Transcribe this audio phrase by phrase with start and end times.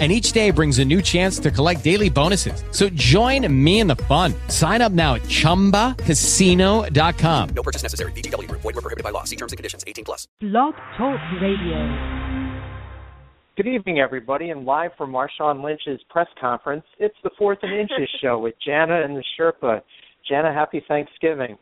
[0.00, 2.64] and each day brings a new chance to collect daily bonuses.
[2.72, 4.34] So join me in the fun.
[4.48, 7.48] Sign up now at ChumbaCasino.com.
[7.54, 8.10] No purchase necessary.
[8.12, 8.50] VGW.
[8.50, 9.22] Void were prohibited by law.
[9.22, 9.84] See terms and conditions.
[9.86, 10.26] 18 plus.
[10.40, 12.24] Blog Talk Radio.
[13.56, 18.10] Good evening, everybody, and live from Marshawn Lynch's press conference, it's the Fourth and Inches
[18.20, 19.80] show with Jana and the Sherpa.
[20.28, 21.56] Jana, happy Thanksgiving.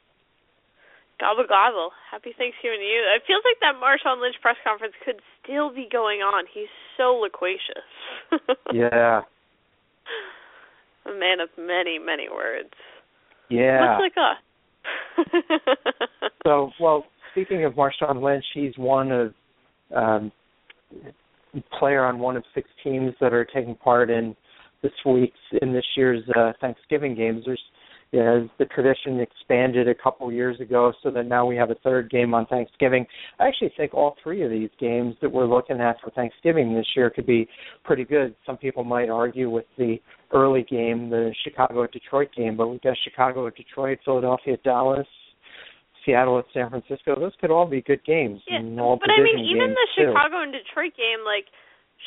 [1.21, 1.91] Gobble gobble.
[2.11, 3.05] Happy Thanksgiving to you.
[3.15, 6.49] It feels like that Marshawn Lynch press conference could still be going on.
[6.49, 7.85] He's so loquacious.
[8.73, 9.23] yeah.
[11.07, 12.71] A man of many, many words.
[13.49, 13.99] Yeah.
[13.99, 14.39] Much like us.
[16.45, 19.35] so, well, speaking of Marshawn Lynch, he's one of
[19.95, 20.33] um
[21.79, 24.35] player on one of six teams that are taking part in
[24.83, 27.43] this week's in this year's uh, Thanksgiving games.
[27.45, 27.61] There's
[28.15, 32.11] as the tradition expanded a couple years ago so that now we have a third
[32.11, 33.07] game on Thanksgiving.
[33.41, 36.87] I actually think all three of these games that we're looking at for Thanksgiving this
[36.95, 37.49] year could be
[37.85, 38.35] pretty good.
[38.45, 39.97] Some people might argue with the
[40.33, 44.63] early game, the Chicago at Detroit game, but we've got Chicago at Detroit, Philadelphia at
[44.63, 45.07] Dallas,
[46.05, 47.19] Seattle at San Francisco.
[47.19, 48.43] Those could all be good games.
[48.47, 50.13] Yeah, all but I mean, even the too.
[50.13, 51.47] Chicago and Detroit game, like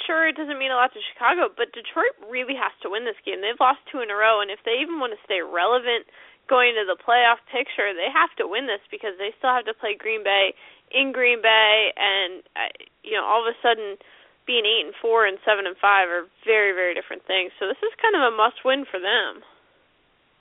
[0.04, 3.20] sure it doesn't mean a lot to Chicago, but Detroit really has to win this
[3.24, 3.40] game.
[3.40, 6.08] They've lost two in a row, and if they even want to stay relevant
[6.52, 9.74] going to the playoff picture, they have to win this because they still have to
[9.74, 10.54] play Green Bay
[10.92, 12.72] in Green Bay, and uh,
[13.04, 13.98] you know all of a sudden
[14.46, 17.52] being eight and four and seven and five are very very different things.
[17.58, 19.42] So this is kind of a must win for them.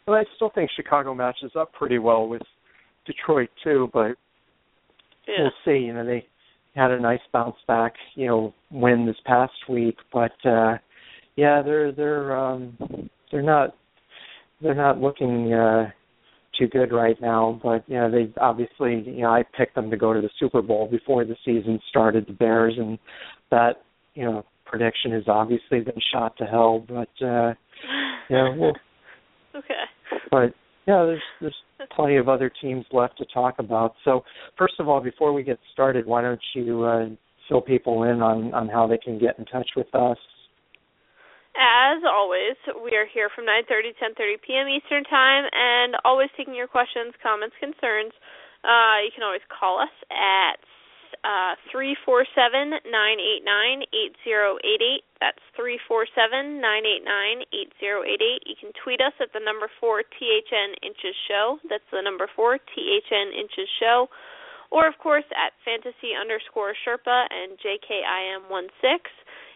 [0.07, 2.45] Well, I still think Chicago matches up pretty well with
[3.07, 4.21] Detroit too, but
[5.27, 5.49] yeah.
[5.49, 5.81] we'll see.
[5.81, 6.29] You know they
[6.75, 10.77] had a nice bounce back, you know, win this past week, but uh
[11.37, 12.77] yeah, they're they're um
[13.31, 13.75] they're not
[14.63, 15.91] they're not looking uh
[16.59, 19.97] too good right now, but you know, they obviously you know, I picked them to
[19.97, 22.99] go to the Super Bowl before the season started, the Bears and
[23.51, 23.83] that,
[24.15, 27.55] you know, prediction has obviously been shot to hell, but uh
[28.31, 28.73] yeah, well
[29.55, 29.85] Okay.
[30.31, 30.55] But
[30.87, 31.57] yeah, there's there's
[31.95, 33.95] plenty of other teams left to talk about.
[34.05, 34.25] So
[34.59, 37.07] first of all, before we get started, why don't you uh,
[37.49, 40.19] fill people in on on how they can get in touch with us?
[41.55, 44.69] As always, we are here from 9:30 to 10:30 p.m.
[44.69, 48.13] Eastern Time, and always taking your questions, comments, concerns.
[48.65, 50.59] Uh, you can always call us at
[51.25, 55.09] uh, three four seven nine eight nine eight zero eight eight.
[55.25, 58.45] That's three four seven nine eight nine eight zero eight eight.
[58.45, 61.57] You can tweet us at the number four THN inches show.
[61.69, 64.13] That's the number four THN inches show.
[64.71, 69.09] Or of course at fantasy underscore Sherpa and JKIM one six.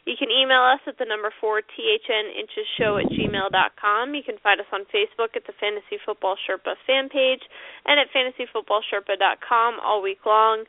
[0.06, 4.14] You can email us at the number four THN inches show at gmail dot com.
[4.14, 7.44] You can find us on Facebook at the Fantasy Football Sherpa fan page
[7.84, 10.64] and at fantasyfootballsherpa dot com all week long.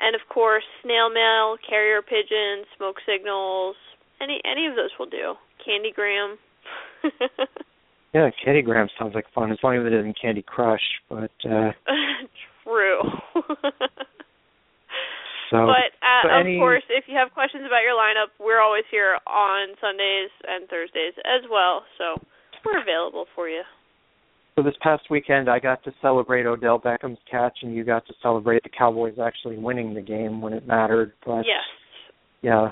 [0.00, 3.76] And of course, snail mail, carrier pigeons, smoke signals,
[4.20, 5.34] any any of those will do.
[5.60, 6.36] Candygram.
[8.14, 11.72] yeah, Candygram sounds like fun as long as it isn't Candy Crush, but uh
[12.64, 13.00] True.
[15.50, 16.58] so, but uh, so of any...
[16.58, 21.14] course, if you have questions about your lineup, we're always here on Sundays and Thursdays
[21.24, 21.82] as well.
[21.98, 22.20] So
[22.64, 23.62] we're available for you.
[24.60, 28.14] So this past weekend, I got to celebrate Odell Beckham's catch, and you got to
[28.20, 31.12] celebrate the Cowboys actually winning the game when it mattered.
[31.24, 31.64] But yes,
[32.42, 32.68] yeah,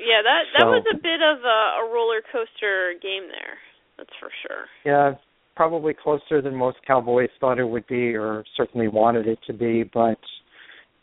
[0.00, 3.56] yeah, that that so, was a bit of a, a roller coaster game there.
[3.98, 4.64] That's for sure.
[4.84, 5.14] Yeah,
[5.54, 9.84] probably closer than most Cowboys thought it would be, or certainly wanted it to be.
[9.84, 10.18] But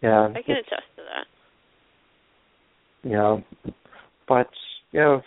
[0.02, 1.28] yeah, I can attest to that.
[3.10, 3.38] Yeah,
[4.28, 4.50] but
[4.92, 5.22] you know,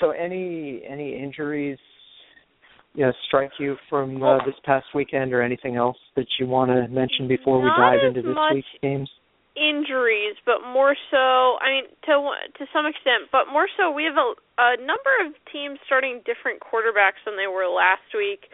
[0.00, 1.78] so any any injuries
[2.98, 6.74] you know, strike you from uh, this past weekend, or anything else that you want
[6.74, 9.06] to mention before we dive into this week's games?
[9.54, 11.62] Injuries, but more so.
[11.62, 12.14] I mean, to
[12.58, 13.94] to some extent, but more so.
[13.94, 18.50] We have a, a number of teams starting different quarterbacks than they were last week.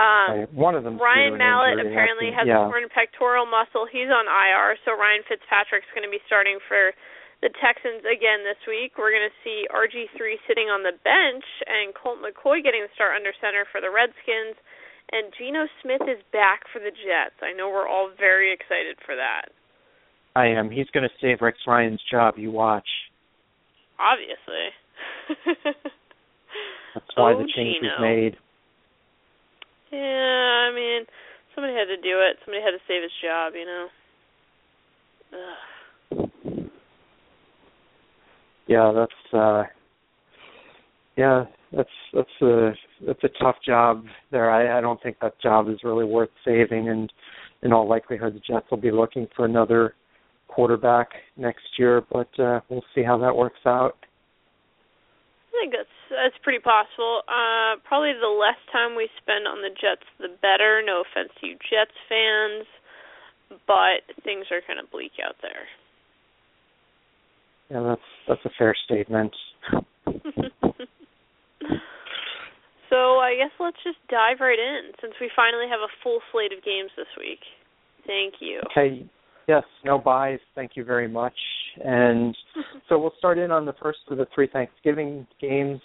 [0.00, 0.52] Um, right.
[0.56, 0.96] One of them.
[0.96, 2.64] Ryan Mallett injury, apparently has yeah.
[2.64, 3.84] a torn pectoral muscle.
[3.84, 6.96] He's on IR, so Ryan Fitzpatrick's going to be starting for
[7.42, 8.94] the Texans again this week.
[8.94, 13.18] We're going to see RG3 sitting on the bench and Colt McCoy getting the start
[13.18, 14.54] under center for the Redskins.
[15.10, 17.36] And Geno Smith is back for the Jets.
[17.42, 19.50] I know we're all very excited for that.
[20.38, 20.70] I am.
[20.70, 22.38] He's going to save Rex Ryan's job.
[22.38, 22.88] You watch.
[23.98, 24.72] Obviously.
[26.94, 27.90] That's why oh, the change Geno.
[27.90, 28.34] was made.
[29.90, 31.04] Yeah, I mean,
[31.54, 32.38] somebody had to do it.
[32.46, 33.86] Somebody had to save his job, you know.
[35.34, 35.71] Ugh.
[38.72, 39.64] Yeah, that's uh
[41.16, 42.72] yeah, that's that's a
[43.06, 44.50] that's a tough job there.
[44.50, 47.12] I, I don't think that job is really worth saving and
[47.62, 49.94] in all likelihood the Jets will be looking for another
[50.48, 53.96] quarterback next year, but uh we'll see how that works out.
[55.52, 57.20] I think that's that's pretty possible.
[57.28, 60.80] Uh probably the less time we spend on the Jets the better.
[60.84, 62.64] No offense to you Jets fans,
[63.66, 65.68] but things are kind of bleak out there.
[67.72, 69.32] Yeah, that's that's a fair statement.
[72.90, 76.52] so I guess let's just dive right in since we finally have a full slate
[76.52, 77.38] of games this week.
[78.06, 78.60] Thank you.
[78.70, 79.06] Okay.
[79.48, 80.38] Yes, no byes.
[80.54, 81.32] Thank you very much.
[81.82, 82.36] And
[82.88, 85.80] so we'll start in on the first of the three Thanksgiving games.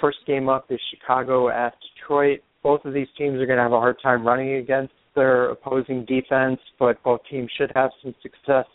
[0.00, 2.40] First game up is Chicago at Detroit.
[2.64, 6.04] Both of these teams are going to have a hard time running against their opposing
[6.06, 8.66] defense, but both teams should have some success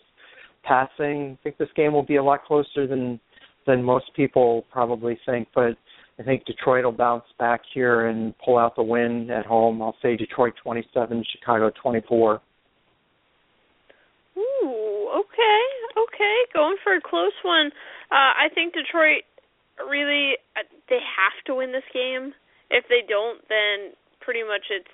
[0.63, 1.38] passing.
[1.39, 3.19] I think this game will be a lot closer than
[3.67, 5.77] than most people probably think, but
[6.19, 9.81] I think Detroit will bounce back here and pull out the win at home.
[9.81, 12.41] I'll say Detroit 27, Chicago 24.
[14.38, 15.61] Ooh, okay,
[15.97, 17.67] okay, going for a close one.
[18.11, 19.23] Uh, I think Detroit
[19.88, 22.33] really uh, they have to win this game.
[22.69, 24.91] If they don't, then pretty much it's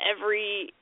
[0.00, 0.72] every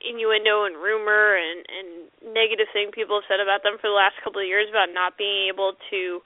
[0.00, 1.88] innuendo and rumor and and
[2.34, 5.16] negative thing people have said about them for the last couple of years about not
[5.16, 6.20] being able to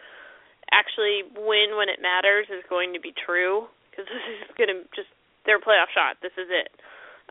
[0.72, 4.82] actually win when it matters is going to be true because this is going to
[4.96, 5.10] just
[5.44, 6.16] their playoff shot.
[6.24, 6.72] This is it.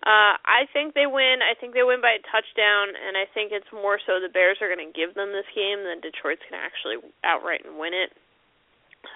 [0.03, 1.39] Uh, I think they win.
[1.39, 4.59] I think they win by a touchdown, and I think it's more so the Bears
[4.59, 7.95] are going to give them this game than Detroit's going to actually outright and win
[7.95, 8.11] it.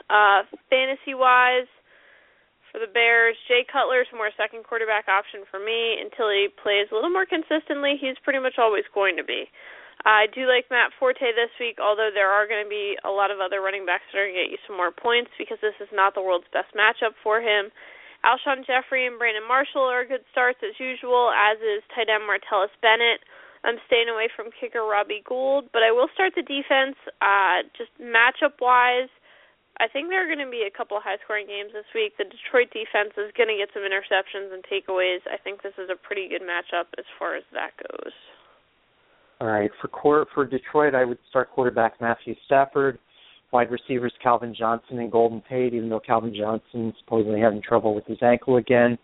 [0.07, 1.67] Uh, fantasy wise,
[2.77, 3.33] for the Bears.
[3.49, 7.25] Jay Cutler is more second quarterback option for me until he plays a little more
[7.25, 7.97] consistently.
[7.97, 9.49] He's pretty much always going to be.
[10.05, 13.33] I do like Matt Forte this week, although there are going to be a lot
[13.33, 15.73] of other running backs that are going to get you some more points because this
[15.81, 17.73] is not the world's best matchup for him.
[18.21, 22.69] Alshon Jeffery and Brandon Marshall are good starts as usual, as is tight end Martellus
[22.85, 23.25] Bennett.
[23.65, 26.93] I'm staying away from kicker Robbie Gould, but I will start the defense.
[27.25, 29.09] Uh, just matchup wise,
[29.79, 32.17] I think there are going to be a couple high scoring games this week.
[32.17, 35.21] The Detroit defense is going to get some interceptions and takeaways.
[35.29, 38.13] I think this is a pretty good matchup as far as that goes.
[39.39, 42.97] All right, for court, for Detroit, I would start quarterback Matthew Stafford,
[43.51, 48.05] wide receivers Calvin Johnson and Golden Tate, even though Calvin Johnson supposedly having trouble with
[48.05, 48.97] his ankle again.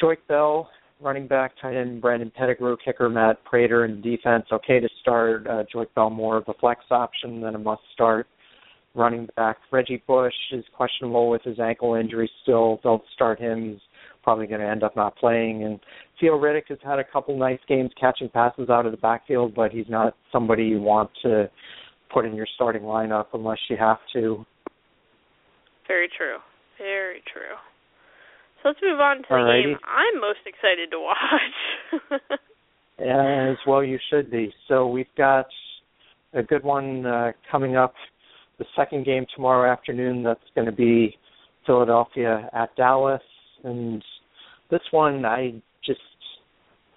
[0.00, 4.44] Joique Bell, running back, tight end Brandon Pettigrew, kicker Matt Prater, and defense.
[4.52, 8.28] Okay to start uh, Joique Bell more of a flex option than a must start
[8.94, 9.58] running back.
[9.70, 12.80] Reggie Bush is questionable with his ankle injury still.
[12.82, 13.72] Don't start him.
[13.72, 13.80] He's
[14.22, 15.64] probably going to end up not playing.
[15.64, 15.80] And
[16.20, 19.70] Theo Riddick has had a couple nice games catching passes out of the backfield, but
[19.70, 21.50] he's not somebody you want to
[22.12, 24.44] put in your starting lineup unless you have to.
[25.86, 26.38] Very true.
[26.78, 27.56] Very true.
[28.62, 29.64] So let's move on to the Alrighty.
[29.64, 32.38] game I'm most excited to watch.
[32.98, 34.54] As well you should be.
[34.68, 35.46] So we've got
[36.32, 37.94] a good one uh, coming up
[38.58, 40.22] the second game tomorrow afternoon.
[40.22, 41.16] That's going to be
[41.66, 43.22] Philadelphia at Dallas.
[43.64, 44.02] And
[44.70, 45.54] this one I
[45.84, 46.00] just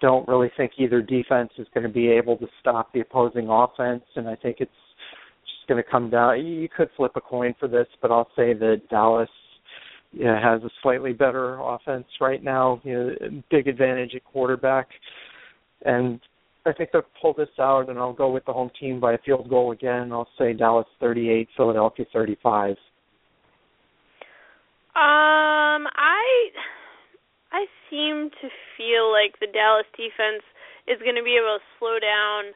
[0.00, 4.04] don't really think either defense is going to be able to stop the opposing offense.
[4.16, 4.70] And I think it's
[5.44, 8.52] just going to come down you could flip a coin for this but I'll say
[8.54, 9.28] that Dallas
[10.20, 14.88] has a slightly better offense right now you know big advantage at quarterback.
[15.84, 16.20] And
[16.66, 19.18] I think they'll pull this out, and I'll go with the home team by a
[19.18, 20.12] field goal again.
[20.12, 22.76] I'll say Dallas 38, Philadelphia 35.
[24.98, 26.50] Um, I
[27.52, 30.42] I seem to feel like the Dallas defense
[30.90, 32.52] is going to be able to slow down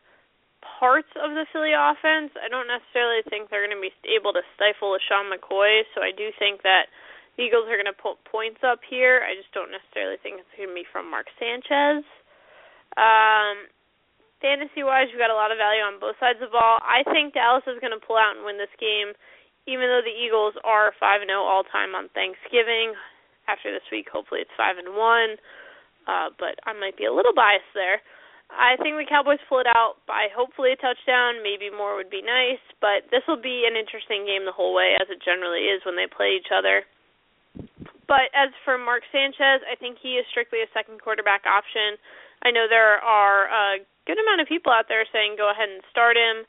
[0.60, 2.34] parts of the Philly offense.
[2.38, 6.10] I don't necessarily think they're going to be able to stifle LeSean McCoy, so I
[6.10, 6.90] do think that
[7.36, 9.22] the Eagles are going to put points up here.
[9.24, 12.04] I just don't necessarily think it's going to be from Mark Sanchez.
[12.98, 13.70] Um,
[14.42, 16.82] fantasy wise, you've got a lot of value on both sides of the ball.
[16.82, 19.14] I think Dallas is going to pull out and win this game,
[19.70, 22.98] even though the Eagles are five and zero all time on Thanksgiving.
[23.46, 25.38] After this week, hopefully it's five and one.
[26.06, 28.02] Uh, but I might be a little biased there.
[28.52, 31.40] I think the Cowboys pull it out by hopefully a touchdown.
[31.40, 34.94] Maybe more would be nice, but this will be an interesting game the whole way,
[35.00, 36.84] as it generally is when they play each other.
[38.06, 41.96] But as for Mark Sanchez, I think he is strictly a second quarterback option.
[42.44, 43.66] I know there are a
[44.06, 46.44] good amount of people out there saying go ahead and start him.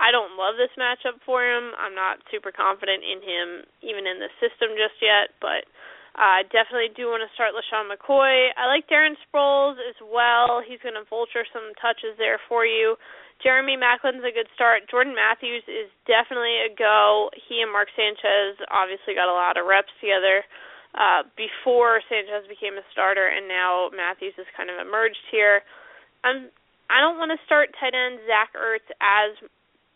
[0.00, 1.74] I don't love this matchup for him.
[1.78, 3.48] I'm not super confident in him
[3.86, 5.68] even in the system just yet, but
[6.12, 8.52] I uh, definitely do want to start LeSean McCoy.
[8.52, 10.60] I like Darren Sproles as well.
[10.60, 13.00] He's going to vulture some touches there for you.
[13.40, 14.86] Jeremy Maclin's a good start.
[14.92, 17.32] Jordan Matthews is definitely a go.
[17.48, 20.44] He and Mark Sanchez obviously got a lot of reps together
[20.94, 25.64] uh, before Sanchez became a starter, and now Matthews has kind of emerged here.
[26.22, 26.52] I'm
[26.92, 29.32] I don't want to start tight end Zach Ertz as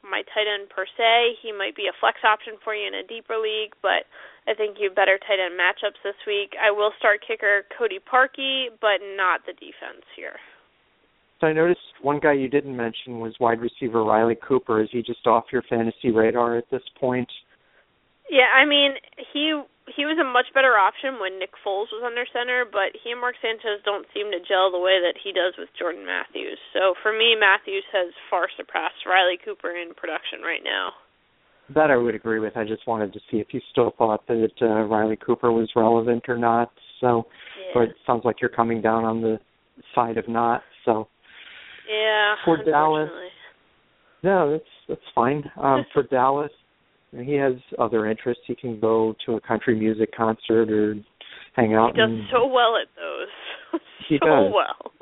[0.01, 1.37] my tight end per se.
[1.45, 4.09] He might be a flex option for you in a deeper league, but
[4.49, 6.57] I think you have better tight end matchups this week.
[6.57, 10.41] I will start kicker Cody Parkey, but not the defense here.
[11.41, 14.81] So I noticed one guy you didn't mention was wide receiver Riley Cooper.
[14.81, 17.29] Is he just off your fantasy radar at this point?
[18.31, 18.95] Yeah, I mean
[19.35, 19.61] he
[19.95, 23.21] he was a much better option when Nick Foles was under center, but he and
[23.21, 26.59] Mark Sanchez don't seem to gel the way that he does with Jordan Matthews.
[26.75, 30.91] So for me, Matthews has far surpassed Riley Cooper in production right now.
[31.75, 32.57] That I would agree with.
[32.57, 36.25] I just wanted to see if you still thought that uh, Riley Cooper was relevant
[36.29, 36.71] or not.
[37.01, 37.27] So,
[37.59, 37.71] yeah.
[37.75, 39.39] but it sounds like you're coming down on the
[39.95, 40.63] side of not.
[40.85, 41.09] So,
[41.91, 43.11] yeah, for Dallas,
[44.23, 45.45] no, that's that's fine.
[45.61, 46.51] Um, for Dallas,
[47.13, 48.43] he has other interests.
[48.47, 50.95] He can go to a country music concert or
[51.55, 51.93] hang out.
[51.95, 53.81] He does so well at those.
[54.09, 54.53] he so does.
[54.55, 54.93] well.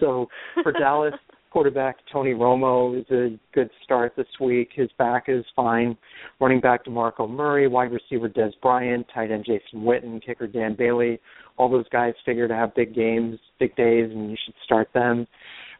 [0.00, 0.28] So
[0.62, 1.14] for Dallas,
[1.50, 4.70] quarterback Tony Romo is a good start this week.
[4.74, 5.96] His back is fine.
[6.40, 11.20] Running back DeMarco Murray, wide receiver Dez Bryant, tight end Jason Witten, kicker Dan Bailey.
[11.56, 15.26] All those guys figure to have big games, big days, and you should start them.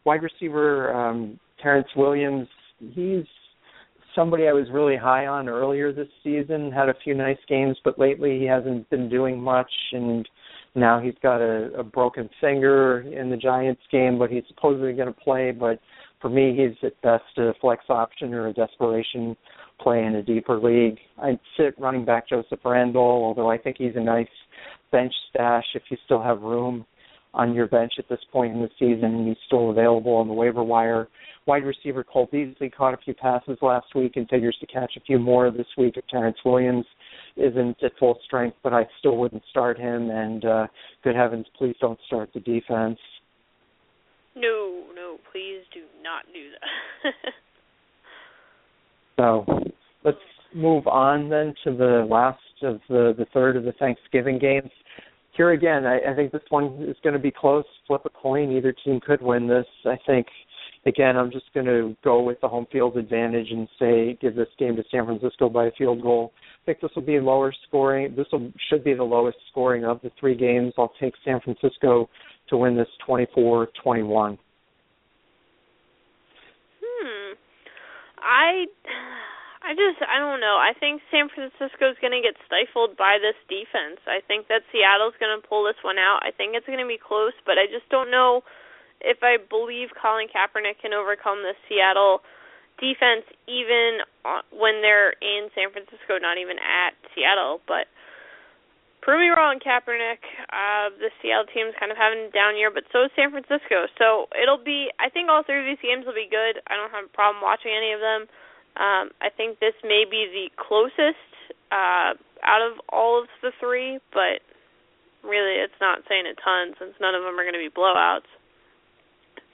[0.04, 3.24] Wide receiver um, Terrance Williams, he's
[4.14, 6.72] somebody I was really high on earlier this season.
[6.72, 10.28] Had a few nice games, but lately he hasn't been doing much, and
[10.74, 15.12] now he's got a, a broken finger in the Giants game, but he's supposedly going
[15.12, 15.50] to play.
[15.50, 15.80] But
[16.20, 19.36] for me, he's at best a flex option or a desperation
[19.80, 20.98] play in a deeper league.
[21.22, 24.26] I'd sit running back Joseph Randle, although I think he's a nice
[24.90, 26.84] bench stash if you still have room
[27.34, 30.34] on your bench at this point in the season and he's still available on the
[30.34, 31.08] waiver wire.
[31.48, 35.00] Wide receiver Cole Beasley caught a few passes last week and figures to catch a
[35.00, 36.84] few more this week if Terrance Williams
[37.38, 40.10] isn't at full strength, but I still wouldn't start him.
[40.10, 40.66] And uh,
[41.02, 42.98] good heavens, please don't start the defense.
[44.36, 47.32] No, no, please do not do that.
[49.16, 49.72] so
[50.04, 50.18] let's
[50.54, 54.70] move on then to the last of the the third of the Thanksgiving games.
[55.34, 57.64] Here again, I, I think this one is going to be close.
[57.86, 58.52] Flip a coin.
[58.52, 59.66] Either team could win this.
[59.86, 60.26] I think
[60.88, 64.48] again, I'm just going to go with the home field advantage and say give this
[64.58, 66.32] game to San Francisco by a field goal.
[66.62, 68.14] I think this will be lower scoring.
[68.16, 70.72] This will, should be the lowest scoring of the three games.
[70.78, 72.08] I'll take San Francisco
[72.48, 74.38] to win this 24-21.
[76.82, 77.32] Hmm.
[78.18, 78.66] I
[79.60, 80.56] I just I don't know.
[80.56, 84.00] I think San Francisco is going to get stifled by this defense.
[84.08, 86.24] I think that Seattle's going to pull this one out.
[86.24, 88.42] I think it's going to be close, but I just don't know
[89.00, 92.20] if I believe Colin Kaepernick can overcome the Seattle
[92.78, 94.02] defense even
[94.54, 97.60] when they're in San Francisco, not even at Seattle.
[97.66, 97.90] But
[99.02, 100.22] prove me wrong, Kaepernick.
[100.50, 103.90] Uh, the Seattle team's kind of having a down year, but so is San Francisco.
[103.98, 104.90] So it'll be.
[104.98, 106.62] I think all three of these games will be good.
[106.66, 108.30] I don't have a problem watching any of them.
[108.78, 111.18] Um, I think this may be the closest
[111.74, 112.14] uh,
[112.46, 114.38] out of all of the three, but
[115.26, 118.30] really it's not saying a ton since none of them are going to be blowouts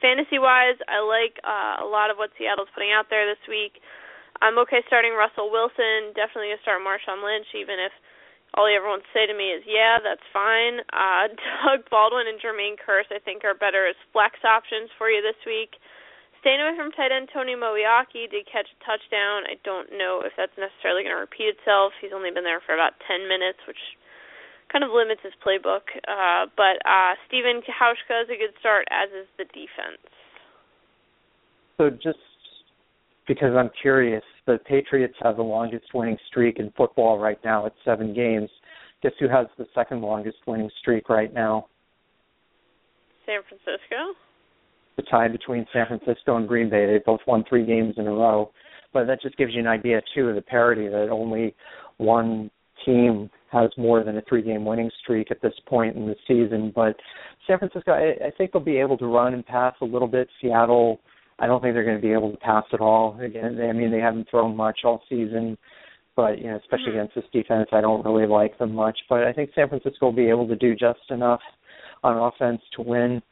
[0.04, 3.80] fantasy wise, I like uh, a lot of what Seattle's putting out there this week.
[4.44, 6.12] I'm okay starting Russell Wilson.
[6.12, 7.94] Definitely gonna start Marshawn Lynch, even if
[8.52, 11.32] all he ever wants to say to me is, "Yeah, that's fine." Uh,
[11.64, 15.40] Doug Baldwin and Jermaine Kearse, I think, are better as flex options for you this
[15.48, 15.80] week.
[16.44, 19.48] Staying away from tight end Tony Moeaki did catch a touchdown.
[19.48, 21.96] I don't know if that's necessarily going to repeat itself.
[22.04, 23.80] He's only been there for about 10 minutes, which
[24.74, 25.86] kind of limits his playbook.
[26.02, 30.02] Uh, but uh, Steven Hauschka is a good start, as is the defense.
[31.78, 32.18] So just
[33.28, 37.72] because I'm curious, the Patriots have the longest winning streak in football right now at
[37.84, 38.50] seven games.
[39.02, 41.66] Guess who has the second longest winning streak right now?
[43.26, 44.18] San Francisco.
[44.96, 46.86] The tie between San Francisco and Green Bay.
[46.86, 48.50] They both won three games in a row.
[48.92, 51.54] But that just gives you an idea too of the parity that only
[51.96, 52.50] one
[52.84, 56.72] team has more than a three game winning streak at this point in the season.
[56.74, 56.96] But
[57.46, 60.28] San Francisco, I, I think they'll be able to run and pass a little bit.
[60.40, 61.00] Seattle,
[61.38, 63.18] I don't think they're going to be able to pass at all.
[63.20, 65.56] Again, I mean, they haven't thrown much all season,
[66.16, 67.00] but you know, especially mm-hmm.
[67.00, 68.98] against this defense, I don't really like them much.
[69.08, 71.40] But I think San Francisco will be able to do just enough
[72.02, 73.22] on offense to win.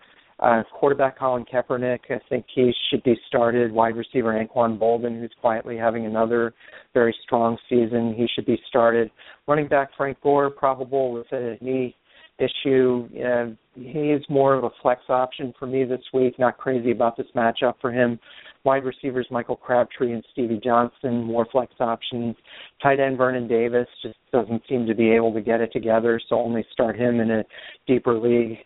[0.43, 3.71] Uh, quarterback Colin Kaepernick, I think he should be started.
[3.71, 6.53] Wide receiver Anquan Boldin, who's quietly having another
[6.93, 9.09] very strong season, he should be started.
[9.47, 11.95] Running back Frank Gore, probable with a knee
[12.41, 13.09] issue.
[13.25, 16.37] Uh, he's more of a flex option for me this week.
[16.41, 18.19] Not crazy about this matchup for him.
[18.65, 22.35] Wide receivers Michael Crabtree and Stevie Johnson, more flex options.
[22.83, 26.37] Tight end Vernon Davis just doesn't seem to be able to get it together, so
[26.37, 27.45] only start him in a
[27.87, 28.59] deeper league.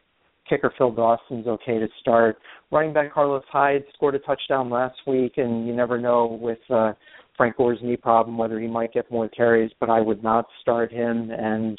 [0.48, 2.38] Kicker Phil Dawson's okay to start.
[2.70, 6.92] Running back Carlos Hyde scored a touchdown last week, and you never know with uh,
[7.36, 10.92] Frank Gore's knee problem whether he might get more carries, but I would not start
[10.92, 11.78] him, and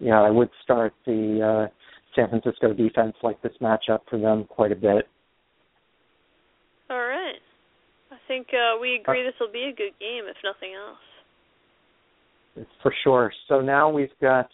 [0.00, 1.74] yeah, I would start the uh,
[2.14, 5.08] San Francisco defense like this matchup for them quite a bit.
[6.90, 7.38] All right.
[8.10, 12.66] I think uh, we agree this will be a good game, if nothing else.
[12.82, 13.32] For sure.
[13.48, 14.48] So now we've got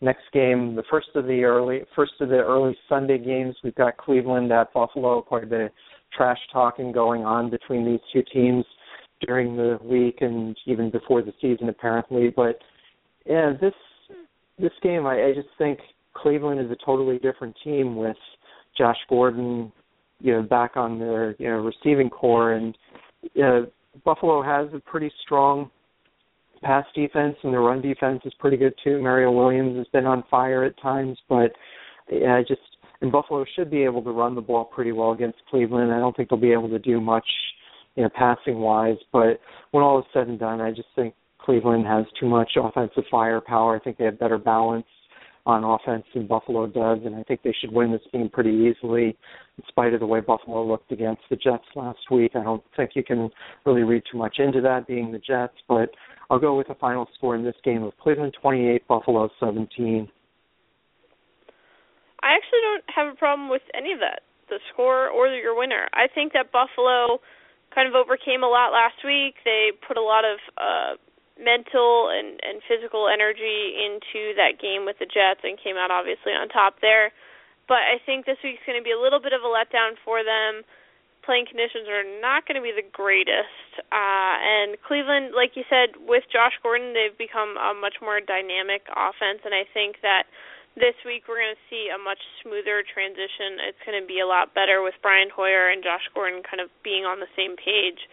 [0.00, 3.56] next game, the first of the early first of the early Sunday games.
[3.62, 5.20] We've got Cleveland at Buffalo.
[5.22, 5.70] Quite a bit of
[6.16, 8.64] trash talking going on between these two teams
[9.26, 12.30] during the week and even before the season, apparently.
[12.34, 12.58] But
[13.26, 13.74] yeah, this
[14.58, 15.78] this game, I, I just think
[16.14, 18.16] Cleveland is a totally different team with
[18.76, 19.72] Josh Gordon,
[20.20, 22.76] you know, back on their you know receiving corps, and
[23.42, 23.60] uh,
[24.04, 25.70] Buffalo has a pretty strong
[26.62, 29.00] pass defense, and their run defense is pretty good too.
[29.02, 31.52] Mario Williams has been on fire at times, but
[32.10, 32.60] yeah, just
[33.00, 35.92] and Buffalo should be able to run the ball pretty well against Cleveland.
[35.92, 37.26] I don't think they'll be able to do much,
[37.96, 38.98] you know, passing wise.
[39.12, 39.40] But
[39.70, 43.76] when all is said and done, I just think Cleveland has too much offensive firepower.
[43.76, 44.86] I think they have better balance
[45.46, 49.16] on offense than Buffalo does, and I think they should win this game pretty easily,
[49.56, 52.32] in spite of the way Buffalo looked against the Jets last week.
[52.34, 53.30] I don't think you can
[53.64, 55.90] really read too much into that being the Jets, but
[56.28, 60.08] I'll go with the final score in this game of Cleveland 28, Buffalo 17.
[62.22, 65.88] I actually don't have a problem with any of that, the score or your winner.
[65.94, 67.20] I think that Buffalo
[67.74, 69.36] kind of overcame a lot last week.
[69.44, 70.94] They put a lot of uh
[71.40, 76.36] mental and and physical energy into that game with the Jets and came out obviously
[76.36, 77.10] on top there.
[77.66, 80.22] But I think this week's going to be a little bit of a letdown for
[80.22, 80.66] them.
[81.22, 83.82] Playing conditions are not going to be the greatest.
[83.90, 88.84] Uh and Cleveland, like you said, with Josh Gordon, they've become a much more dynamic
[88.92, 90.28] offense and I think that
[90.78, 93.58] this week we're going to see a much smoother transition.
[93.66, 96.70] It's going to be a lot better with Brian Hoyer and Josh Gordon kind of
[96.86, 98.06] being on the same page.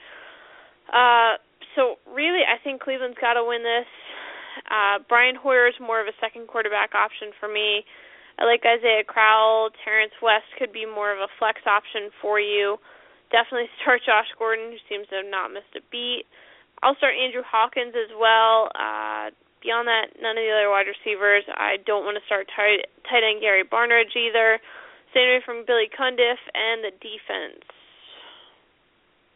[0.90, 1.38] Uh,
[1.78, 2.27] so I
[2.68, 3.88] think Cleveland's got to win this.
[4.68, 7.88] Uh, Brian Hoyer is more of a second quarterback option for me.
[8.36, 9.72] I like Isaiah Crowell.
[9.88, 12.76] Terrance West could be more of a flex option for you.
[13.32, 16.28] Definitely start Josh Gordon, who seems to have not missed a beat.
[16.84, 18.68] I'll start Andrew Hawkins as well.
[18.76, 19.32] Uh,
[19.64, 21.48] beyond that, none of the other wide receivers.
[21.56, 24.60] I don't want to start tight, tight end Gary Barnidge either.
[25.16, 27.64] Stay away from Billy Cundiff and the defense.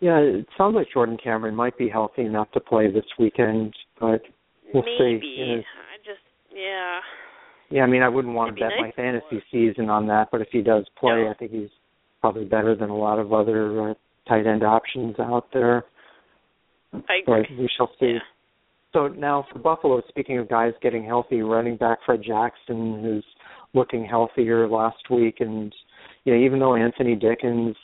[0.01, 4.21] Yeah, it sounds like Jordan Cameron might be healthy enough to play this weekend, but
[4.73, 5.19] we'll Maybe.
[5.21, 5.31] see.
[5.37, 6.19] You know, I just
[6.53, 6.99] yeah.
[7.69, 10.29] yeah, I mean, I wouldn't want It'd to bet nice my fantasy season on that,
[10.31, 11.29] but if he does play, No.
[11.29, 11.69] I think he's
[12.19, 13.93] probably better than a lot of other uh,
[14.27, 15.85] tight end options out there.
[16.93, 17.57] I But agree.
[17.59, 18.13] we shall see.
[18.13, 18.19] Yeah.
[18.93, 23.23] So now for Buffalo, speaking of guys getting healthy, running back Fred Jackson is
[23.73, 25.73] looking healthier last week, and
[26.25, 27.75] you know even though Anthony Dickens,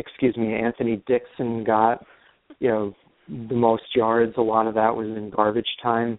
[0.00, 2.04] excuse me, Anthony Dixon got
[2.58, 2.94] you know
[3.48, 6.18] the most yards, a lot of that was in garbage time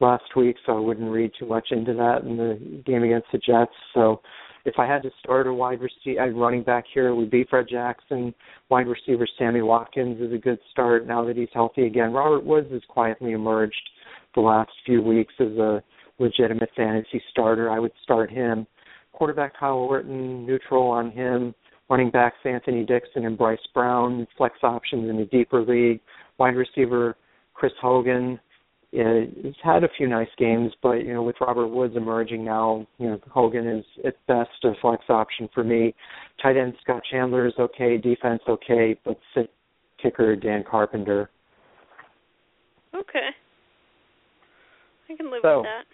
[0.00, 3.38] last week, so I wouldn't read too much into that in the game against the
[3.38, 3.72] Jets.
[3.94, 4.20] So
[4.64, 7.66] if I had to start a wide receiver, running back here, it would be Fred
[7.70, 8.34] Jackson.
[8.68, 12.12] Wide receiver Sammy Watkins is a good start now that he's healthy again.
[12.12, 13.90] Robert Woods has quietly emerged
[14.34, 15.82] the last few weeks as a
[16.18, 17.70] legitimate fantasy starter.
[17.70, 18.66] I would start him.
[19.12, 21.54] Quarterback Kyle Orton, neutral on him.
[21.92, 26.00] Running backs Anthony Dixon and Bryce Brown, flex options in a deeper league.
[26.38, 27.18] Wide receiver
[27.52, 28.40] Chris Hogan.
[28.92, 32.86] Yeah, he's had a few nice games, but you know, with Robert Woods emerging now,
[32.96, 35.94] you know, Hogan is at best a flex option for me.
[36.42, 39.50] Tight end Scott Chandler is okay, defense okay, but sit
[40.02, 41.28] kicker Dan Carpenter.
[42.94, 43.28] Okay.
[45.10, 45.84] I can live So- with that.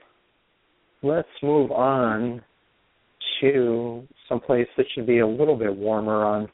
[1.03, 2.45] Let's move on
[3.41, 6.49] to someplace that should be a little bit warmer on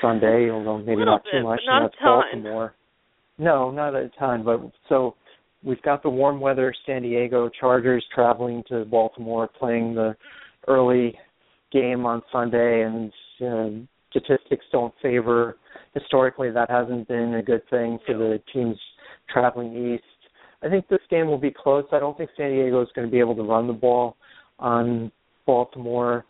[0.00, 2.02] Sunday, although maybe not too much, not and that's.
[2.02, 2.74] Baltimore.
[3.38, 5.14] No, not a ton, but so
[5.62, 10.16] we've got the warm weather San Diego Chargers traveling to Baltimore, playing the
[10.68, 11.18] early
[11.72, 15.56] game on Sunday, and um, statistics don't favor.
[15.94, 18.76] Historically, that hasn't been a good thing for the teams
[19.32, 20.04] traveling east.
[20.62, 21.84] I think this game will be close.
[21.92, 24.16] I don't think San Diego is going to be able to run the ball
[24.58, 25.12] on
[25.46, 26.24] Baltimore.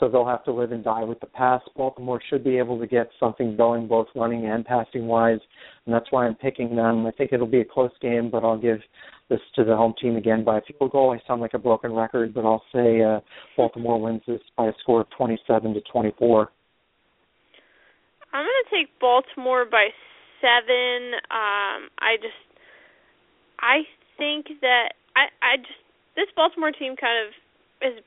[0.00, 1.60] so they'll have to live and die with the pass.
[1.76, 5.40] Baltimore should be able to get something going both running and passing wise,
[5.86, 7.06] and that's why I'm picking them.
[7.06, 8.80] I think it'll be a close game, but I'll give
[9.28, 11.12] this to the home team again by a field goal.
[11.12, 13.20] I sound like a broken record, but I'll say uh,
[13.56, 16.50] Baltimore wins this by a score of 27 to 24.
[18.32, 19.88] I'm going to take Baltimore by
[20.40, 21.14] seven.
[21.30, 22.34] Um, I just,
[23.60, 23.82] I
[24.18, 25.78] think that I, I just
[26.16, 27.32] this Baltimore team kind of
[27.80, 28.02] has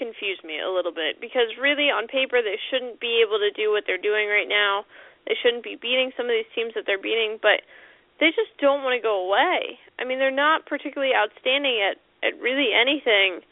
[0.00, 3.68] confused me a little bit because really on paper they shouldn't be able to do
[3.68, 4.88] what they're doing right now.
[5.28, 7.60] They shouldn't be beating some of these teams that they're beating, but
[8.16, 9.76] they just don't want to go away.
[10.00, 13.44] I mean, they're not particularly outstanding at at really anything,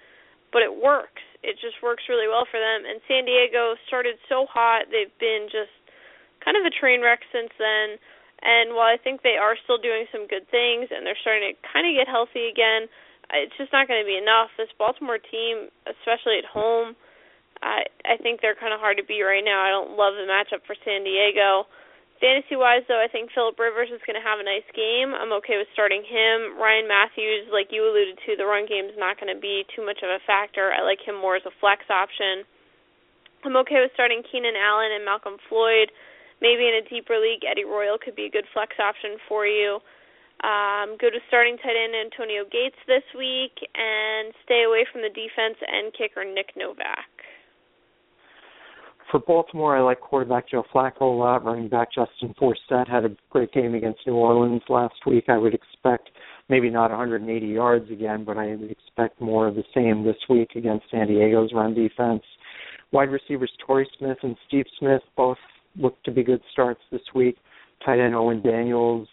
[0.52, 1.24] but it works.
[1.44, 2.84] It just works really well for them.
[2.88, 5.72] And San Diego started so hot; they've been just
[6.40, 8.00] kind of a train wreck since then.
[8.40, 11.54] And while I think they are still doing some good things and they're starting to
[11.66, 12.86] kind of get healthy again,
[13.32, 14.48] it's just not going to be enough.
[14.56, 16.96] This Baltimore team, especially at home,
[17.60, 19.60] I I think they're kind of hard to beat right now.
[19.60, 21.68] I don't love the matchup for San Diego.
[22.18, 25.14] Fantasy wise, though, I think Philip Rivers is going to have a nice game.
[25.14, 26.58] I'm okay with starting him.
[26.58, 29.86] Ryan Mathews, like you alluded to, the run game is not going to be too
[29.86, 30.74] much of a factor.
[30.74, 32.42] I like him more as a flex option.
[33.46, 35.94] I'm okay with starting Keenan Allen and Malcom Floyd.
[36.42, 39.78] Maybe in a deeper league, Eddie Royal could be a good flex option for you.
[40.44, 45.08] Um, go to starting tight end Antonio Gates this week and stay away from the
[45.08, 47.10] defense and kicker Nick Novak.
[49.10, 51.44] For Baltimore, I like quarterback Joe Flacco a lot.
[51.44, 55.24] Running back Justin Forsett had a great game against New Orleans last week.
[55.28, 56.10] I would expect
[56.48, 60.50] maybe not 180 yards again, but I would expect more of the same this week
[60.56, 62.22] against San Diego's run defense.
[62.92, 65.38] Wide receivers Torrey Smith and Steve Smith both
[65.76, 67.38] look to be good starts this week.
[67.84, 69.08] Tight end Owen Daniels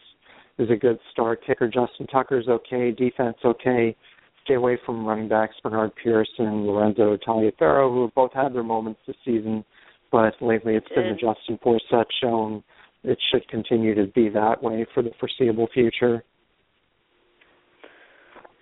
[0.58, 1.42] is a good start.
[1.46, 2.92] Kicker Justin Tucker's okay.
[2.92, 3.96] Defense okay.
[4.44, 8.64] Stay away from running backs Bernard Pierce and Lorenzo Taliaferro, who have both had their
[8.64, 9.66] moments this season,
[10.12, 12.64] but lately it's been the Justin Forsett shown.
[13.04, 16.24] It should continue to be that way for the foreseeable future.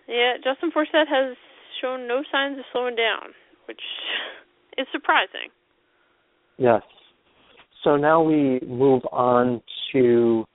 [0.07, 1.35] Yeah, Justin Forsett has
[1.81, 3.33] shown no signs of slowing down,
[3.67, 3.81] which
[4.77, 5.49] is surprising.
[6.57, 6.81] Yes.
[7.83, 10.45] So now we move on to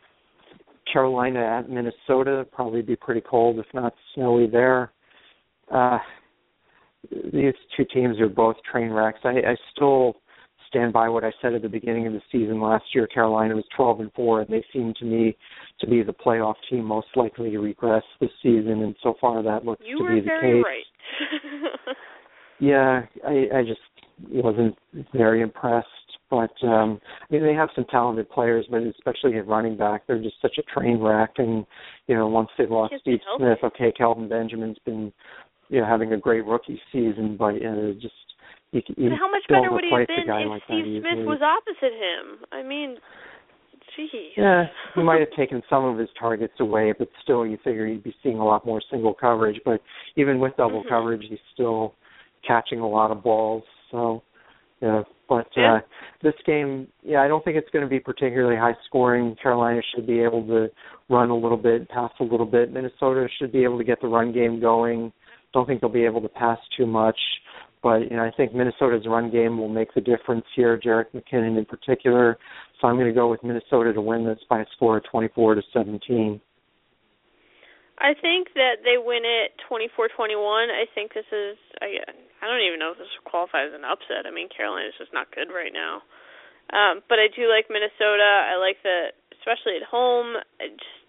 [0.92, 2.46] Carolina at Minnesota.
[2.53, 4.92] Probably be pretty cold, if not snowy there.
[5.72, 5.98] Uh,
[7.33, 9.20] these two teams are both train wrecks.
[9.24, 10.16] I, I still
[10.68, 13.07] stand by what I said at the beginning of the season last year.
[13.07, 15.37] Carolina was 12 and 4, and they seem to me
[15.81, 18.83] to be the playoff team most likely to regress this season.
[18.83, 20.64] And so far, that looks you to be the case.
[20.64, 21.96] Right.
[22.61, 23.81] yeah, I, I just
[24.31, 24.77] wasn't
[25.14, 25.87] very impressed.
[26.31, 30.23] But um I mean they have some talented players, but especially at running back, they're
[30.23, 31.33] just such a train wreck.
[31.38, 31.67] And
[32.07, 35.12] you know, once they lost Steve Smith, okay, Calvin Benjamin's been
[35.69, 38.14] you know having a great rookie season, but uh, just
[38.73, 41.95] you, you how much better would he have been if like Steve Smith was opposite
[41.95, 42.45] him?
[42.53, 42.99] I mean,
[43.97, 44.33] geez.
[44.37, 44.64] Yeah,
[44.95, 48.14] he might have taken some of his targets away, but still, you figure you'd be
[48.23, 49.61] seeing a lot more single coverage.
[49.64, 49.81] But
[50.17, 50.88] even with double mm-hmm.
[50.88, 51.95] coverage, he's still
[52.47, 53.62] catching a lot of balls.
[53.91, 54.23] So,
[54.81, 55.77] yeah, but yeah.
[55.77, 55.81] uh,
[56.23, 59.37] this game, yeah, I don't think it's going to be particularly high scoring.
[59.43, 60.69] Carolina should be able to
[61.09, 62.73] run a little bit, pass a little bit.
[62.73, 65.12] Minnesota should be able to get the run game going.
[65.53, 67.19] Don't think they'll be able to pass too much.
[67.83, 70.79] But you know, I think Minnesota's run game will make the difference here.
[70.79, 72.37] Jerick McKinnon in particular.
[72.81, 75.57] So I'm going to go with Minnesota to win this by a score of 24
[75.57, 76.41] to 17.
[77.98, 80.70] I think that they win it 24-21.
[80.70, 81.98] I think this is I
[82.38, 84.26] I don't even know if this qualifies as an upset.
[84.26, 86.06] I mean, Carolina's just not good right now.
[86.70, 88.46] Um, but I do like Minnesota.
[88.46, 90.38] I like that, especially at home.
[90.61, 91.02] I just,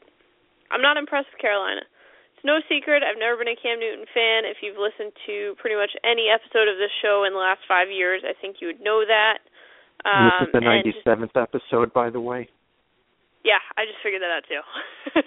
[0.71, 1.85] I'm not impressed with Carolina.
[2.33, 3.03] It's no secret.
[3.03, 4.47] I've never been a Cam Newton fan.
[4.47, 7.91] If you've listened to pretty much any episode of this show in the last five
[7.91, 9.43] years, I think you would know that.
[10.07, 12.47] Um, this is the 97th just, episode, by the way.
[13.43, 14.63] Yeah, I just figured that out too.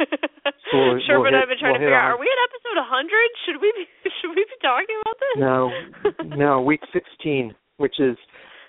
[0.72, 2.40] we'll, sure, we'll but hit, I've been trying we'll to figure out: are we at
[2.52, 3.08] episode 100?
[3.48, 3.84] Should we be
[4.20, 5.36] should we be talking about this?
[5.40, 5.72] No,
[6.36, 8.16] no, week 16, which is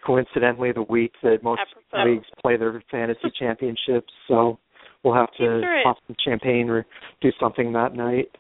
[0.06, 2.10] coincidentally the week that most Apropos.
[2.10, 4.12] leagues play their fantasy championships.
[4.27, 4.60] So
[5.03, 6.86] we'll have to pop some champagne or
[7.21, 8.32] do something that night.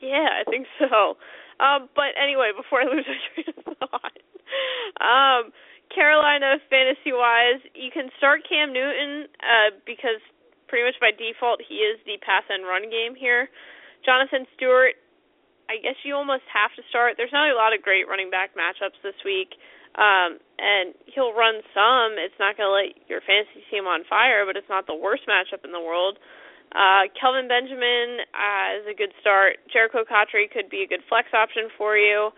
[0.00, 1.16] yeah, I think so.
[1.58, 4.14] Um, but anyway, before I lose my train of thought,
[5.00, 5.52] um,
[5.94, 10.20] Carolina fantasy wise, you can start Cam Newton uh, because
[10.68, 13.48] pretty much by default he is the pass and run game here.
[14.04, 14.98] Jonathan Stewart,
[15.70, 17.14] I guess you almost have to start.
[17.16, 19.54] There's not a lot of great running back matchups this week.
[19.96, 22.20] Um, and he'll run some.
[22.20, 25.24] It's not going to let your fantasy team on fire, but it's not the worst
[25.24, 26.20] matchup in the world.
[26.76, 29.56] Uh, Kelvin Benjamin uh, is a good start.
[29.72, 32.28] Jerricho Cotchery could be a good flex option for you.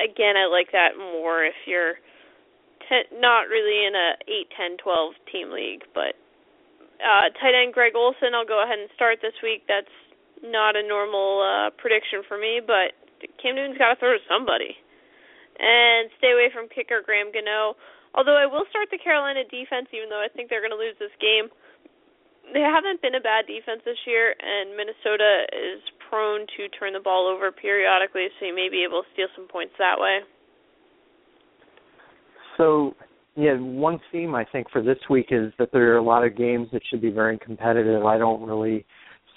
[0.00, 2.00] again, I like that more if you're
[2.88, 5.84] ten, not really in a eight, ten, twelve team league.
[5.92, 6.16] But
[7.00, 9.64] uh, tight end Greg Olsen, I'll go ahead and start this week.
[9.66, 9.90] That's
[10.42, 12.92] not a normal uh, prediction for me, but
[13.40, 14.76] Cam Newton's got to throw to somebody.
[15.56, 17.78] And stay away from kicker Graham Gano.
[18.14, 20.98] Although I will start the Carolina defense, even though I think they're going to lose
[20.98, 21.50] this game.
[22.52, 27.00] They haven't been a bad defense this year, and Minnesota is prone to turn the
[27.00, 30.20] ball over periodically, so you may be able to steal some points that way.
[32.56, 32.94] So,
[33.36, 36.36] yeah, one theme I think for this week is that there are a lot of
[36.36, 38.04] games that should be very competitive.
[38.04, 38.84] I don't really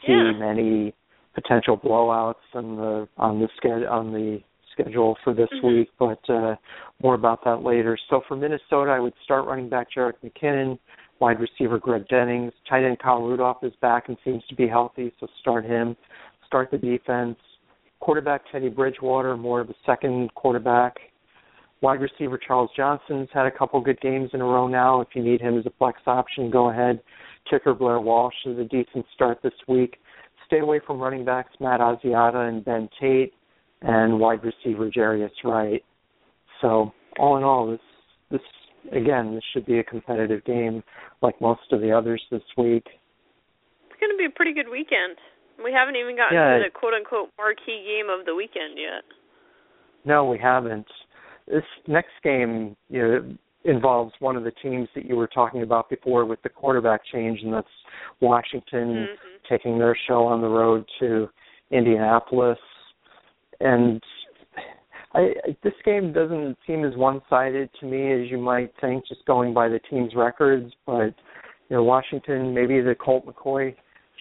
[0.06, 0.32] see Yeah.
[0.34, 0.93] many
[1.34, 5.63] potential blowouts on the on the schedule on the schedule for this Mhm.
[5.63, 6.56] week, but uh
[7.01, 7.97] more about that later.
[8.10, 10.80] So for Minnesota, I would start running back Jerick McKinnon,
[11.19, 15.12] wide receiver Greg Jennings, tight end Kyle Rudolph is back and seems to be healthy,
[15.19, 15.95] so start him.
[16.45, 17.38] Start the defense.
[17.99, 21.12] Quarterback Teddy Bridgewater, more of a second quarterback.
[21.82, 25.02] Wide receiver Charles Johnson's had a couple good games in a row now.
[25.02, 27.00] If you need him as a flex option, go ahead.
[27.50, 29.98] Kicker Blair Walsh is a decent start this week.
[30.48, 33.34] Stay away from running backs Matt Asiata and Ben Tate,
[33.82, 35.84] and wide receiver Jarius Wright.
[36.62, 37.80] So all in all, this
[38.32, 38.42] this
[38.92, 40.84] again this should be a competitive game
[41.22, 42.86] like most of the others this week.
[43.90, 45.18] It's going to be a pretty good weekend.
[45.63, 46.58] We haven't even gotten Yeah.
[46.58, 49.04] to the quote unquote marquee game of the weekend yet.
[50.06, 50.88] No, we haven't.
[51.47, 55.89] This next game you know, involves one of the teams that you were talking about
[55.89, 57.67] before with the quarterback change, and that's
[58.19, 59.17] Washington Mhm.
[59.49, 61.29] taking their show on the road to
[61.71, 62.60] Indianapolis.
[63.60, 64.03] And
[65.13, 69.25] I, I this game doesn't seem as one-sided to me as you might think, just
[69.25, 70.73] going by the team's records.
[70.86, 71.13] But
[71.69, 73.75] you know, Washington, maybe the Colt McCoy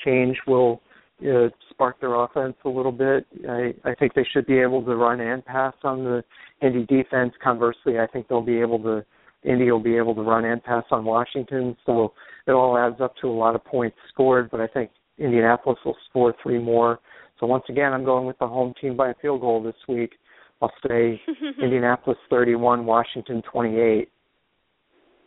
[0.05, 0.81] change will
[1.19, 3.27] you know, spark their offense a little bit.
[3.49, 6.23] I, I think they should be able to run and pass on the
[6.63, 7.33] Indy defense.
[7.43, 9.05] Conversely, I think they'll be able to
[9.45, 11.77] Indy will be able to run and pass on Washington.
[11.87, 12.13] So
[12.47, 14.51] it all adds up to a lot of points scored.
[14.51, 16.99] But I think Indianapolis will score three more.
[17.39, 20.15] So once again, I'm going with the home team by a field goal this week.
[20.61, 21.21] I'll say
[21.63, 24.11] Indianapolis 31, Washington 28.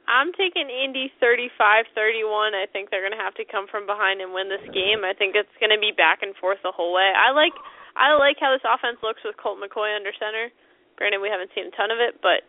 [0.09, 2.57] I'm taking Indy 35-31.
[2.57, 5.05] I think they're going to have to come from behind and win this game.
[5.05, 7.13] I think it's going to be back and forth the whole way.
[7.13, 7.53] I like
[7.93, 10.49] I like how this offense looks with Colt McCoy under center.
[10.97, 12.41] Granted, we haven't seen a ton of it, but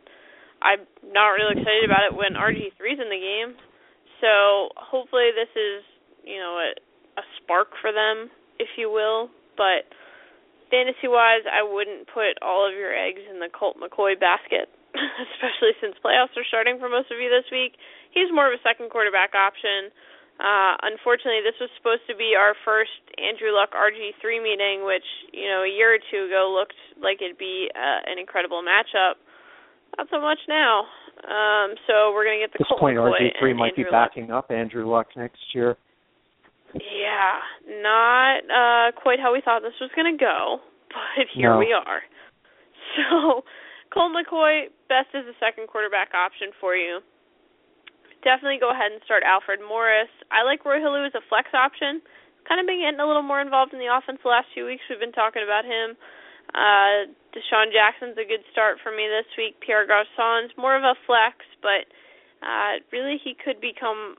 [0.64, 3.56] I'm not really excited about it when RG3's in the game.
[4.24, 5.84] So hopefully this is,
[6.24, 6.70] you know, a,
[7.20, 9.28] a spark for them, if you will.
[9.56, 9.88] But
[10.70, 14.68] fantasy-wise, I wouldn't put all of your eggs in the Colt McCoy basket,
[15.30, 17.74] especially since playoffs are starting for most of you this week.
[18.10, 19.90] He's more of a second quarterback option.
[20.40, 25.04] Uh, unfortunately, this was supposed to be our first Andrew Luck RG3 meeting, which
[25.36, 29.20] you know a year or two ago looked like it'd be uh, an incredible matchup.
[29.98, 30.88] Not so much now.
[31.20, 33.92] Um, so we're gonna get the At this Colt point, RG3 and might be Andrew
[33.92, 34.08] Luck.
[34.08, 35.76] backing up Andrew Luck next year.
[36.72, 37.36] Yeah,
[37.82, 41.58] not uh quite how we thought this was going to go, but here No.
[41.58, 42.00] we are.
[42.96, 43.42] So,
[43.90, 47.02] Colt McCoy, best as a second quarterback option for you.
[48.22, 50.12] Definitely go ahead and start Alfred Morris.
[50.30, 52.04] I like Roy Helu as a flex option.
[52.46, 54.84] Kind of been getting a little more involved in the offense the last few weeks.
[54.88, 55.96] We've been talking about him.
[56.52, 59.56] Uh DeSean Jackson's a good start for me this week.
[59.62, 61.86] Pierre Garcon's more of a flex, but
[62.42, 64.16] uh really he could become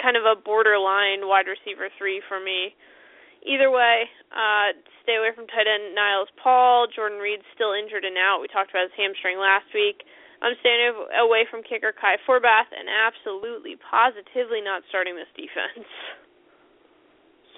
[0.00, 2.74] kind of a borderline wide receiver three for me.
[3.46, 6.86] Either way, uh, stay away from tight end Niles Paul.
[6.90, 8.42] Jordan Reed's still injured and out.
[8.42, 10.02] We talked about his hamstring last week.
[10.42, 15.86] I'm staying away from kicker Kai Forbath and absolutely, positively not starting this defense.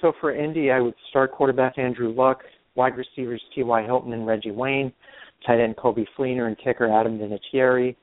[0.00, 2.40] So for Indy, I would start quarterback Andrew Luck,
[2.74, 3.84] wide receivers T.Y.
[3.84, 4.92] Hilton and Reggie Wayne,
[5.46, 7.96] tight end Coby Fleener, and kicker Adam Vinatieri.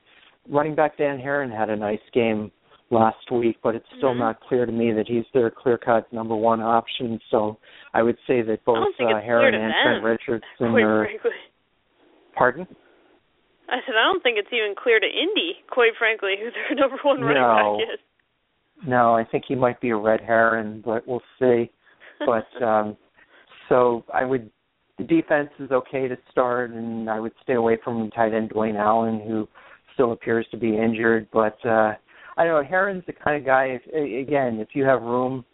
[0.48, 2.52] Running back Dan Herron had a nice game
[2.90, 4.18] last week, but it's still Mhm.
[4.18, 7.20] not clear to me that he's their clear-cut number one option.
[7.30, 7.58] So
[7.92, 11.04] I would say that both uh, Herron and Trent Richardson quite are.
[11.04, 11.30] frankly.
[12.34, 12.66] Pardon?
[13.68, 16.96] I said I don't think it's even clear to Indy, quite frankly, who their number
[17.02, 18.00] one running back is.
[18.86, 21.70] No, I think he might be a red heron, but we'll see.
[22.24, 22.96] But um
[23.68, 24.50] so I would
[24.96, 28.76] the defense is okay to start and I would stay away from tight end Dwayne
[28.76, 29.46] Allen who
[29.92, 31.28] still appears to be injured.
[31.32, 31.94] But uh
[32.38, 35.44] I know, Herron's the kind of guy if again, if you have room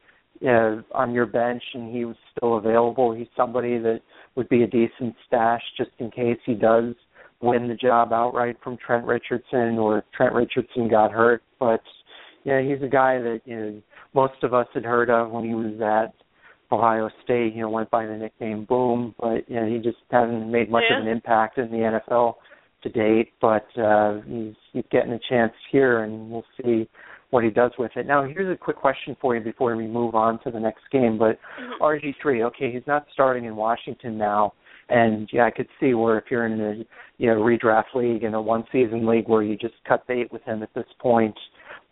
[0.47, 4.01] uh, on your bench and he was still available, he's somebody that
[4.37, 6.95] would be a decent stash just in case he does
[7.41, 11.43] win the job outright from Trent Richardson or if Trent Richardson got hurt.
[11.59, 11.81] But
[12.45, 15.55] yeah, he's a guy that you know most of us had heard of when he
[15.55, 16.15] was at
[16.71, 20.49] Ohio State, you know, went by the nickname Boom, but you know, he just hasn't
[20.49, 20.99] made much yeah.
[20.99, 22.35] of an impact in the NFL
[22.83, 23.33] to date.
[23.41, 26.87] But uh, he's he's getting a chance here, and we'll see
[27.31, 28.07] what he does with it.
[28.07, 31.17] Now, here's a quick question for you before we move on to the next game.
[31.17, 31.81] But Mhm.
[31.81, 34.53] RG3, okay, he's not starting in Washington now,
[34.91, 36.85] and yeah, I could see where if you're in a
[37.17, 40.43] you know redraft league in a one season league where you just cut bait with
[40.45, 41.37] him at this point.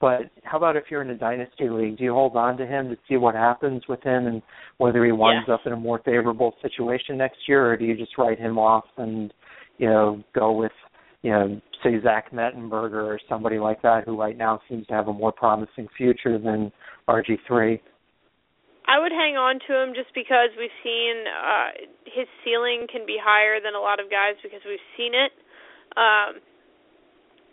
[0.01, 1.97] But how about if you're in a dynasty league?
[1.97, 4.43] Do you hold on to him to see what happens with him and
[4.79, 5.55] whether he winds Yes.
[5.55, 8.85] up in a more favorable situation next year, or do you just write him off
[8.97, 9.33] and
[9.79, 10.73] you know go with
[11.23, 15.09] you know say Zach Mettenberger or somebody like that who right now seems to have
[15.09, 16.73] a more promising future than
[17.09, 17.81] RG3?
[18.87, 23.17] I would hang on to him just because we've seen uh his ceiling can be
[23.17, 25.33] higher than a lot of guys because we've seen it.
[25.97, 26.43] Um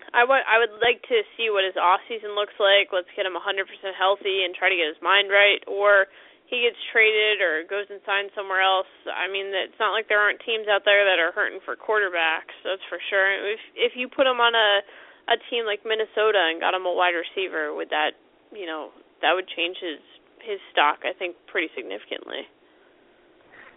[0.10, 2.90] I would I would like to see what his off season looks like.
[2.90, 3.46] Let's get him 100%
[3.94, 6.10] healthy and try to get his mind right or
[6.50, 8.90] he gets traded or goes and signs somewhere else.
[9.06, 12.58] I mean, it's not like there aren't teams out there that are hurting for quarterbacks.
[12.66, 13.30] That's for sure.
[13.54, 14.82] If if you put him on a
[15.30, 18.18] a team like Minnesota and got him a wide receiver, would that,
[18.50, 18.90] you know,
[19.22, 20.02] that would change his
[20.42, 22.50] his stock, I think, pretty significantly.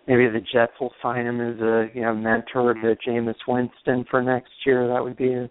[0.08, 4.22] Maybe the Jets will sign him as a you know mentor to Jameis Winston for
[4.22, 4.88] next year.
[4.88, 5.50] That would be a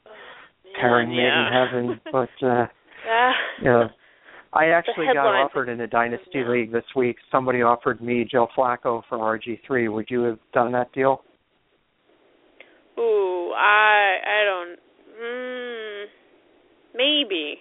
[0.80, 2.02] pairing made in heaven.
[2.12, 2.66] But uh,
[3.06, 3.32] yeah.
[3.60, 3.90] you know,
[4.54, 7.16] I actually got offered in a dynasty league this week.
[7.32, 9.92] Somebody offered me Joe Flacco for RG3.
[9.94, 11.24] Would you have done that deal?
[13.00, 14.80] Ooh, I I don't.
[15.24, 16.06] Mm,
[16.94, 17.56] maybe,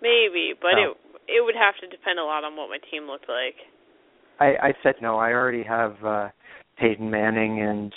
[0.00, 0.92] maybe, but No.
[0.92, 0.96] it
[1.28, 3.56] it would have to depend a lot on what my team looked like.
[4.38, 5.18] I, I said no.
[5.18, 6.28] I already have uh,
[6.78, 7.92] Peyton Manning and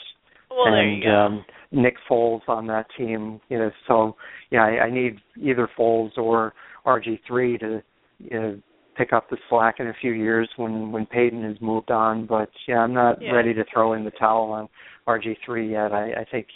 [0.49, 3.39] Well, and um, Nick Foles on that team.
[3.49, 4.15] You know, so
[4.49, 6.53] yeah, I, I need either Foles or
[6.85, 7.83] RG3 to
[8.19, 8.59] you know
[8.97, 12.25] pick up the slack in a few years when when Peyton has moved on.
[12.25, 13.31] But yeah, I'm not Yeah.
[13.31, 14.67] ready to throw in the towel on
[15.07, 15.91] RG3 yet.
[15.93, 16.47] I, I think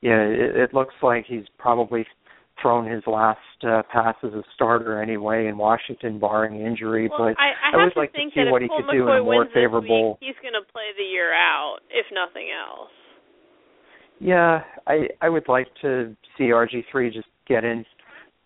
[0.00, 2.06] yeah, it, it looks like he's probably
[2.62, 7.08] thrown his last uh, pass as a starter anyway in Washington, barring injury.
[7.08, 9.16] well, but I, I, I would like to see what he Colt could do in
[9.18, 12.90] a more favorable- week, he's going to play the year out, if nothing else.
[14.18, 17.64] Yeah, I I would like to see RG3 just get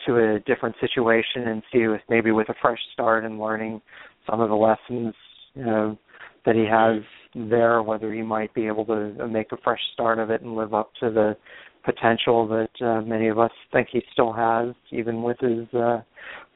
[0.07, 3.81] into a different situation and see with maybe with a fresh start and learning
[4.29, 5.14] some of the lessons
[5.55, 5.99] you know
[6.45, 7.03] that he has
[7.35, 10.75] there, whether he might be able to make a fresh start of it and live
[10.75, 11.37] up to the
[11.85, 16.01] potential that uh, many of us think he still has, even with his uh,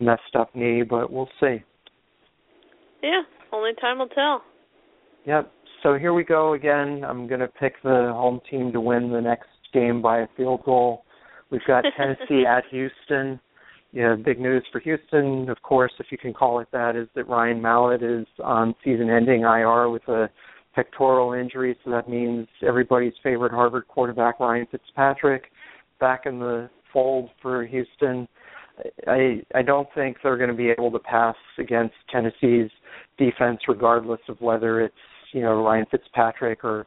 [0.00, 0.82] messed up knee.
[0.82, 1.62] But we'll see.
[3.02, 4.42] Yeah, only time will tell.
[5.26, 5.52] Yep.
[5.82, 7.04] So here we go again.
[7.04, 10.64] I'm going to pick the home team to win the next game by a field
[10.64, 11.04] goal.
[11.50, 13.40] We've got Tennessee at Houston.
[13.92, 17.26] Yeah, big news for Houston, of course, if you can call it that, is that
[17.26, 20.28] Ryan Mallett is on season-ending IR with a
[20.74, 21.74] pectoral injury.
[21.84, 25.44] So that means everybody's favorite Harvard quarterback, Ryan Fitzpatrick,
[26.00, 28.28] back in the fold for Houston.
[29.06, 32.70] I I don't think they're going to be able to pass against Tennessee's
[33.18, 34.94] defense, regardless of whether it's
[35.32, 36.86] you know Ryan Fitzpatrick or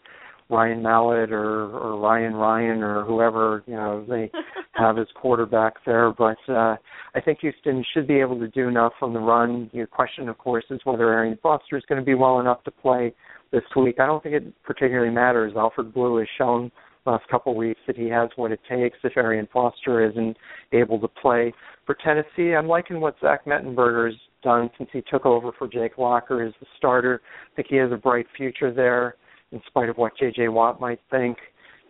[0.52, 4.30] Ryan Mallett or or Ryan Ryan or whoever you know they
[4.74, 6.12] have as quarterback there.
[6.12, 6.76] But uh,
[7.16, 9.70] I think Houston should be able to do enough on the run.
[9.74, 12.72] Your question, of course, is whether Arian Foster is going to be well enough to
[12.72, 13.14] play
[13.52, 14.00] this week.
[14.00, 15.54] I don't think it particularly matters.
[15.56, 16.72] Alfred Blue has shown
[17.06, 20.38] last couple of weeks that he has what it takes if Arian Foster isn't
[20.72, 21.54] able to play.
[21.86, 25.98] For Tennessee, I'm liking what Zach Mettenberger has done since he took over for Jake
[25.98, 27.22] Locker as the starter.
[27.52, 29.16] I think he has a bright future there,
[29.52, 30.50] in spite of what J.J.
[30.50, 31.38] Watt might think.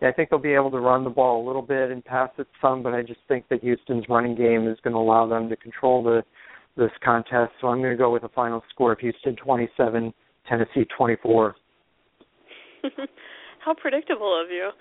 [0.00, 2.30] Yeah, I think they'll be able to run the ball a little bit and pass
[2.38, 5.48] it some, but I just think that Houston's running game is going to allow them
[5.48, 6.22] to control the
[6.76, 7.52] this contest.
[7.60, 10.12] So I'm going to go with a final score of Houston 27,
[10.48, 11.54] Tennessee 24.
[13.64, 14.72] How predictable of you.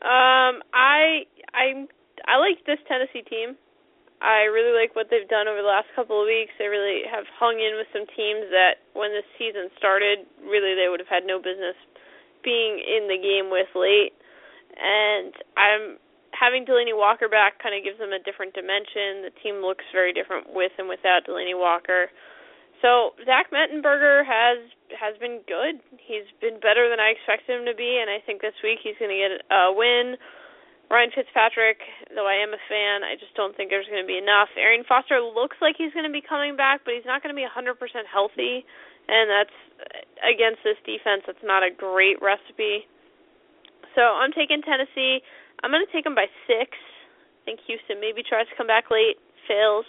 [0.00, 1.84] Um, I I
[2.24, 3.56] I like this Tennessee team.
[4.20, 6.52] I really like what they've done over the last couple of weeks.
[6.60, 10.92] They really have hung in with some teams that when the season started, really they
[10.92, 11.76] would have had no business
[12.42, 14.14] being in the game with late.
[14.76, 15.98] And I'm
[16.32, 19.26] having Delanie Walker back kind of gives them a different dimension.
[19.26, 22.08] The team looks very different with and without Delanie Walker.
[22.80, 24.58] So Zach Mettenberger has
[24.96, 25.84] has been good.
[26.00, 28.96] He's been better than I expected him to be, and I think this week he's
[28.96, 30.16] going to get a win.
[30.90, 31.78] Ryan Fitzpatrick,
[32.10, 34.50] though I am a fan, I just don't think there's going to be enough.
[34.58, 37.38] Arian Foster looks like he's going to be coming back, but he's not going to
[37.38, 37.78] be 100%
[38.10, 38.66] healthy,
[39.10, 39.56] and that's
[40.22, 41.26] against this defense.
[41.26, 42.86] That's not a great recipe.
[43.98, 45.18] So I'm taking Tennessee.
[45.66, 46.78] I'm going to take them by six.
[46.78, 49.18] I think Houston maybe tries to come back late,
[49.50, 49.88] fails.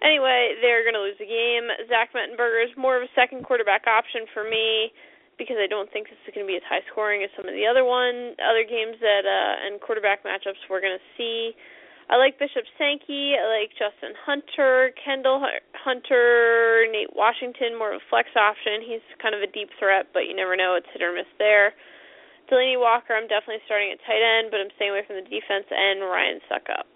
[0.00, 1.68] Anyway, they're going to lose the game.
[1.88, 4.92] Zach Mettenberger is more of a second quarterback option for me
[5.36, 7.52] because I don't think this is going to be as high scoring as some of
[7.52, 11.52] the other one other games that uh and quarterback matchups we're going to see.
[12.08, 13.34] I like Bishop Sankey.
[13.34, 15.42] I like Justin Hunter, Kendall
[15.74, 18.86] Hunter, Nate Washington, more of a flex option.
[18.86, 20.78] He's kind of a deep threat, but you never know.
[20.78, 21.74] It's hit or miss there.
[22.46, 25.66] Delanie Walker, I'm definitely starting at tight end, but I'm staying away from the defense
[25.66, 26.86] and Ryan Succop.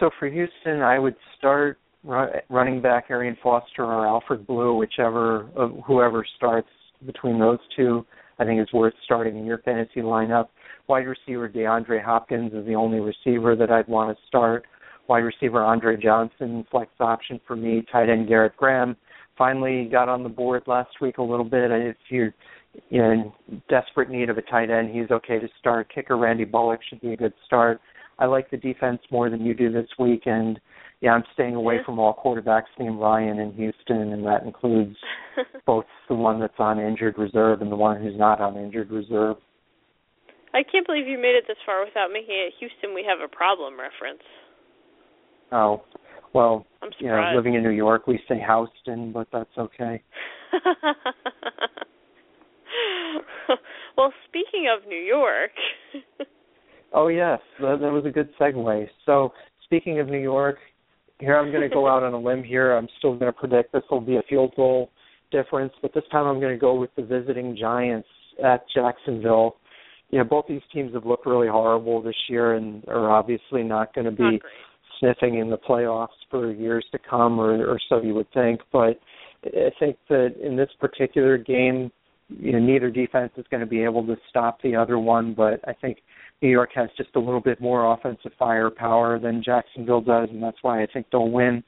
[0.00, 5.46] So for Houston, I would start running back Arian Foster or Alfred Blue, whichever
[5.86, 6.68] whoever starts
[7.04, 8.04] between those two.
[8.38, 10.48] I think is worth starting in your fantasy lineup.
[10.92, 14.66] Wide receiver DeAndre Hopkins is the only receiver that I'd want to start.
[15.08, 17.82] Wide receiver Andre Johnson, flex option for me.
[17.90, 18.94] Tight end Garrett Graham
[19.38, 21.70] finally got on the board last week a little bit.
[21.70, 22.34] If you're
[22.90, 23.32] in
[23.70, 25.90] desperate need of a tight end, he's okay to start.
[25.94, 27.80] Kicker Randy Bullock should be a good start.
[28.18, 30.60] I like the defense more than you do this week, and
[31.00, 34.96] yeah, I'm staying away from all quarterbacks named Ryan in Houston, and that includes
[35.66, 39.38] both the one that's on injured reserve and the one who's not on injured reserve.
[40.54, 43.28] I can't believe you made it this far without making a Houston we have a
[43.28, 44.22] problem reference.
[45.50, 45.82] Oh,
[46.34, 50.02] well, I'm you know, living in New York, we say Houston, but that's okay.
[53.96, 55.50] well, speaking of New York.
[56.92, 58.88] oh yes, that, that was a good segue.
[59.04, 59.32] So,
[59.64, 60.56] speaking of New York,
[61.18, 62.72] here I'm going to go out on a limb here.
[62.72, 64.90] I'm still going to predict this will be a field goal
[65.30, 68.08] difference, but this time I'm going to go with the visiting Giants
[68.44, 69.56] at Jacksonville.
[70.12, 73.94] You know, both these teams have looked really horrible this year and are obviously not
[73.94, 74.40] going to be
[75.00, 78.60] sniffing in the playoffs for years to come, or, or so you would think.
[78.70, 79.00] But
[79.44, 81.90] I think that in this particular game,
[82.28, 85.34] you know, neither defense is going to be able to stop the other one.
[85.34, 85.98] But I think
[86.40, 90.58] New York has just a little bit more offensive firepower than Jacksonville does, and that's
[90.62, 91.64] why I think they'll win.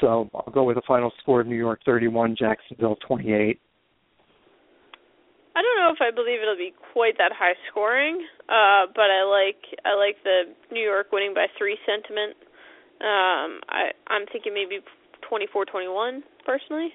[0.00, 3.60] So I'll go with a final score of New York 31, Jacksonville 28.
[5.88, 9.56] Know if I believe it'll be quite that high scoring, uh, but I like
[9.88, 12.36] I like the New York winning by three sentiment.
[13.00, 14.84] Um, I I'm thinking maybe
[15.24, 16.92] 24-21 personally,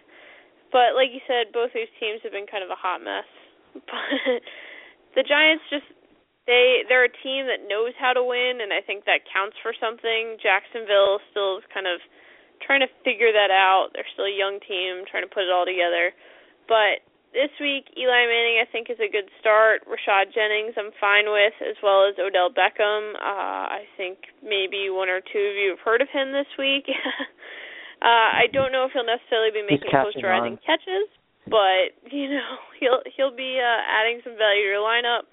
[0.70, 3.26] but like you said, both these teams have been kind of a hot mess.
[5.18, 5.90] But the Giants just
[6.46, 9.74] they they're a team that knows how to win, and I think that counts for
[9.82, 10.38] something.
[10.38, 11.98] Jacksonville still is kind of
[12.62, 13.90] trying to figure that out.
[13.98, 16.14] They're still a young team trying to put it all together.
[16.70, 17.02] But
[17.34, 19.82] this week, Eli Manning I think is a good start.
[19.90, 23.18] Rashad Jennings I'm fine with, as well as Odell Beckham.
[23.18, 26.86] Uh, I think maybe one or two of you have heard of him this week.
[28.06, 31.10] uh, I don't know if he'll necessarily be making posterizing catches,
[31.50, 35.26] but you know he'll he'll be uh, adding some value to your lineup.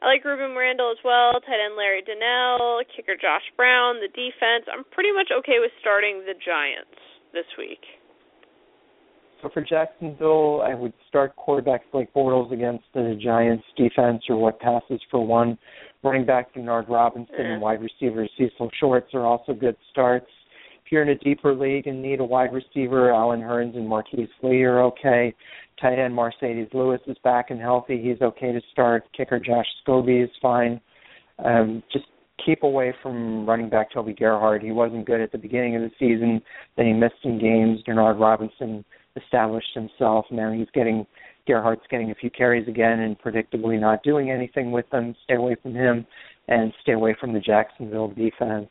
[0.00, 4.64] I like Rueben Randle as well, tight end Larry Donnell, kicker Josh Brown, the defense.
[4.72, 6.96] I'm pretty much okay with starting the Giants
[7.36, 7.99] this week.
[9.42, 14.60] So for Jacksonville, I would start quarterback Blake Bortles against the Giants defense or what
[14.60, 15.58] passes for one.
[16.02, 17.52] Running back Denard Robinson yeah.
[17.52, 20.26] and wide receiver Cecil Shorts are also good starts.
[20.84, 24.28] If you're in a deeper league and need a wide receiver, Allen Hurns and Marquise
[24.42, 25.34] Lee are okay.
[25.80, 28.02] Tight end Marcedes Lewis is back and healthy.
[28.02, 29.04] He's okay to start.
[29.16, 30.80] Kicker Josh Scobee is fine.
[31.42, 32.06] Um, just
[32.44, 34.62] keep away from running back Toby Gerhart.
[34.62, 36.42] He wasn't good at the beginning of the season.
[36.76, 37.80] Then he missed some games.
[37.86, 38.84] Denard Robinson
[39.16, 40.26] established himself.
[40.30, 41.06] Now he's getting
[41.48, 45.14] Gerhart's getting a few carries again and predictably not doing anything with them.
[45.24, 46.06] Stay away from him
[46.48, 48.68] and stay away from the Jacksonville defense.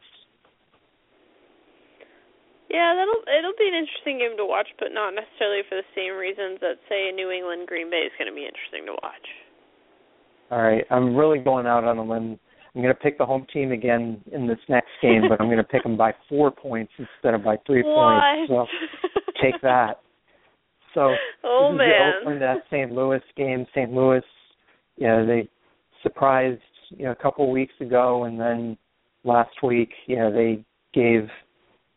[2.69, 6.13] Yeah, that'll it'll be an interesting game to watch, but not necessarily for the same
[6.13, 9.27] reasons that say New England Green Bay is going to be interesting to watch.
[10.51, 12.39] All right, I'm really going out on a limb.
[12.75, 15.57] I'm going to pick the home team again in this next game, but I'm going
[15.57, 18.21] to pick them by four points instead of by three what?
[18.47, 18.49] points.
[18.49, 18.65] So
[19.41, 20.01] take that.
[20.93, 21.13] So
[21.43, 21.89] oh, this man.
[21.89, 22.91] is the Oakland at St.
[22.91, 23.65] Louis game.
[23.73, 23.91] St.
[23.91, 24.21] Louis,
[24.97, 25.49] you know, they
[26.03, 28.77] surprised you know a couple weeks ago, and then
[29.23, 30.63] last week, you know, they
[30.93, 31.27] gave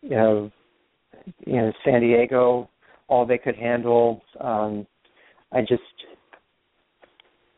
[0.03, 0.51] you know
[1.47, 2.69] you know San Diego
[3.09, 4.23] all they could handle.
[4.41, 4.87] Um,
[5.53, 5.83] I just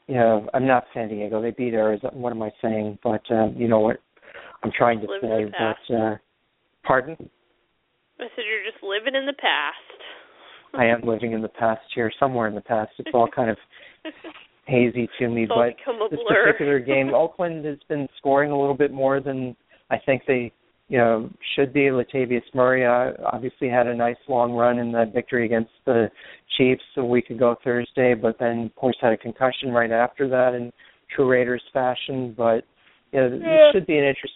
[0.07, 1.43] you know I'm not San Diego.
[1.43, 2.17] They beat Arizona.
[2.17, 2.99] What am I saying?
[3.03, 3.97] But um, you know what
[4.63, 5.75] I'm trying to living say.
[5.89, 6.17] But uh,
[6.85, 7.17] pardon.
[8.21, 10.01] I said you're just living in the past.
[10.79, 12.93] I am living in the past here, somewhere in the past.
[12.99, 13.57] It's all kind of
[14.67, 15.47] hazy to me.
[15.47, 15.77] but
[16.11, 19.57] this particular game, Oakland has been scoring a little bit more than
[19.91, 20.53] I think they
[20.89, 21.83] you know, should be.
[21.83, 26.11] Latavius Murray uh, obviously had a nice long run in that victory against the
[26.59, 30.55] Chiefs a week ago Thursday, but then of course had a concussion right after that
[30.55, 30.73] in
[31.15, 32.35] true Raiders fashion.
[32.37, 32.65] But
[33.13, 33.69] you know, yeah.
[33.69, 34.35] it should be an interest.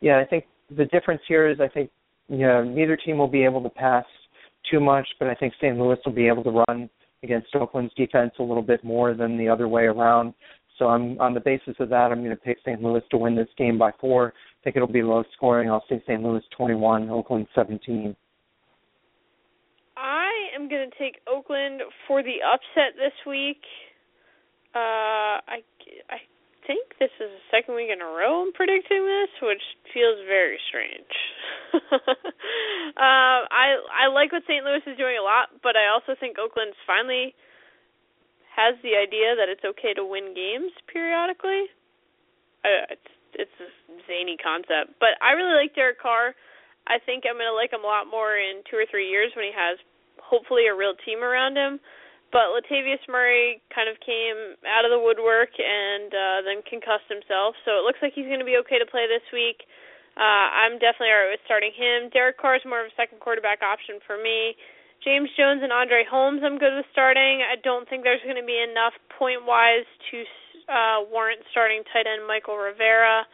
[0.00, 0.44] Yeah, I think
[0.76, 1.90] the difference here is I think
[2.28, 4.04] you know neither team will be able to pass
[4.70, 5.78] too much, but I think St.
[5.78, 6.88] Louis will be able to run
[7.22, 10.34] against Oakland's defense a little bit more than the other way around.
[10.78, 12.82] So I'm on the basis of that, I'm going to pick St.
[12.82, 14.32] Louis to win this game by four.
[14.36, 15.70] I think it'll be low scoring.
[15.70, 16.22] I'll say St.
[16.22, 18.16] Louis 21, Oakland 17.
[19.96, 23.60] I am going to take Oakland for the upset this week.
[24.74, 25.60] Uh, I
[26.08, 26.16] I
[26.66, 30.58] think this is the second week in a row I'm predicting this, which feels very
[30.68, 31.14] strange.
[31.74, 34.64] uh, I I like what St.
[34.64, 37.34] Louis is doing a lot, but I also think Oakland's finally
[38.52, 41.72] has the idea that it's okay to win games periodically.
[42.64, 43.68] Uh, it's it's a
[44.06, 46.36] zany concept, but I really like Derek Carr.
[46.86, 49.32] I think I'm going to like him a lot more in two or three years
[49.34, 49.78] when he has
[50.20, 51.80] hopefully a real team around him.
[52.32, 57.52] But Latavius Murray kind of came out of the woodwork and uh, then concussed himself,
[57.68, 59.68] so it looks like he's going to be okay to play this week.
[60.16, 62.08] Uh, I'm definitely alright with starting him.
[62.08, 64.56] Derek Carr is more of a second quarterback option for me.
[65.04, 67.44] James Jones and Andre Holmes, I'm good with starting.
[67.44, 70.16] I don't think there's going to be enough point wise to
[70.72, 73.28] uh, warrant starting tight end Mychal Rivera.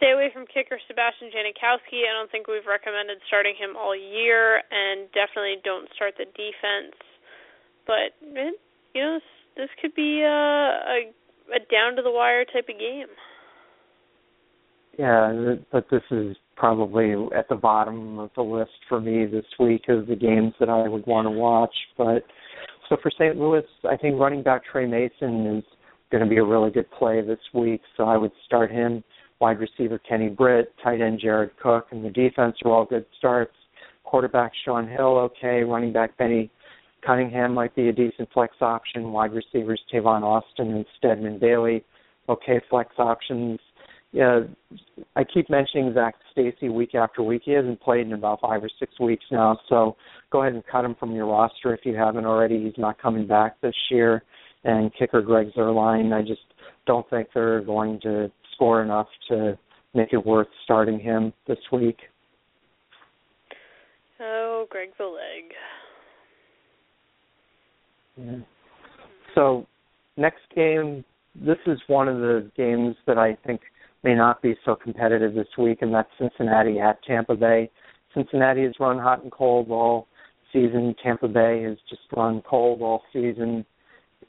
[0.00, 2.02] Stay away from kicker Sebastian Janikowski.
[2.08, 6.98] I don't think we've recommended starting him all year, and definitely don't start the defense.
[7.86, 8.34] But you
[8.94, 9.22] know, this,
[9.56, 11.12] this could be a, a
[11.54, 13.06] a down to the wire type of game.
[14.98, 19.82] Yeah, but this is probably at the bottom of the list for me this week
[19.88, 21.74] of the games that I would want to watch.
[21.98, 22.24] But
[22.88, 23.36] so for St.
[23.36, 25.64] Louis, I think running back Tre Mason is
[26.12, 27.80] going to be a really good play this week.
[27.96, 29.02] So I would start him.
[29.40, 33.52] Wide receiver Kenny Britt, tight end Jared Cook, and the defense are all good starts.
[34.04, 35.64] Quarterback Shaun Hill, okay.
[35.64, 36.50] Running back Benny
[37.04, 39.12] Cunningham might be a decent flex option.
[39.12, 41.84] Wide receivers Tavon Austin and Stedman Bailey,
[42.28, 43.58] okay flex options.
[44.12, 44.42] Yeah,
[45.16, 47.42] I keep mentioning Zac Stacy week after week.
[47.44, 49.96] He hasn't played in about five or six weeks now, so
[50.30, 52.62] go ahead and cut him from your roster if you haven't already.
[52.62, 54.22] He's not coming back this year.
[54.62, 56.40] And kicker Greg Zuerlein, I just
[56.86, 59.58] don't think they're going to score enough to
[59.94, 61.98] make it worth starting him this week.
[64.20, 65.52] Oh, Greg the leg.
[69.34, 69.66] So
[70.16, 71.04] next game,
[71.34, 73.60] this is one of the games that I think
[74.02, 77.70] may not be so competitive this week, and that's Cincinnati at Tampa Bay.
[78.14, 80.06] Cincinnati has run hot and cold all
[80.52, 80.94] season.
[81.02, 83.64] Tampa Bay has just run cold all season.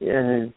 [0.02, 0.54] And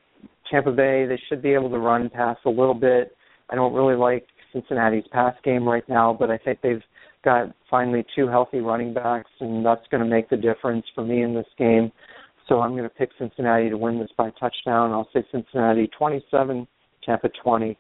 [0.51, 3.15] Tampa Bay, they should be able to run pass a little bit.
[3.51, 6.83] I don't really like Cincinnati's pass game right now, but I think they've
[7.25, 11.23] got finally two healthy running backs, and that's going to make the difference for me
[11.23, 11.93] in this game.
[12.49, 14.93] So I'm going to pick Cincinnati to win this by touchdown.
[14.93, 16.67] I'll say Cincinnati 27,
[17.05, 17.77] Tampa 20.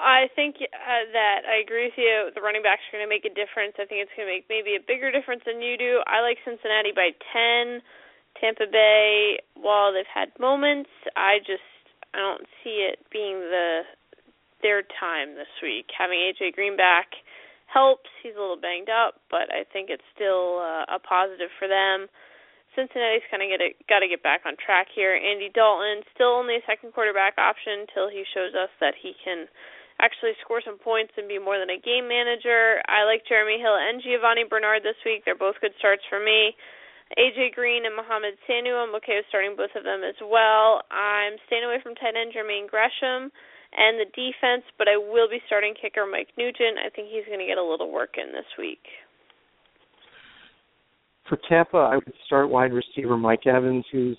[0.00, 2.30] I think uh, that I agree with you.
[2.34, 3.76] The running backs are going to make a difference.
[3.76, 6.00] I think it's going to make maybe a bigger difference than you do.
[6.08, 7.84] I like Cincinnati by 10.
[8.40, 11.66] Tampa Bay, while they've had moments, I just
[12.14, 13.82] I don't see it being the
[14.62, 15.86] their time this week.
[15.96, 17.12] Having AJ Green back
[17.66, 18.08] helps.
[18.22, 22.08] He's a little banged up, but I think it's still uh, a positive for them.
[22.74, 23.50] Cincinnati's kind of
[23.90, 25.14] got to get back on track here.
[25.14, 29.50] Andy Dalton still only a second quarterback option until he shows us that he can
[30.00, 32.80] actually score some points and be more than a game manager.
[32.88, 35.26] I like Jeremy Hill and Giovani Bernard this week.
[35.26, 36.56] They're both good starts for me.
[37.18, 40.86] AJ Green and Mohamed Sanu, I'm okay with starting both of them as well.
[40.94, 43.34] I'm staying away from tight end Jermaine Gresham
[43.74, 46.78] and the defense, but I will be starting kicker Mike Nugent.
[46.78, 48.86] I think he's going to get a little work in this week.
[51.30, 54.18] For Tampa, I would start wide receiver Mike Evans, who's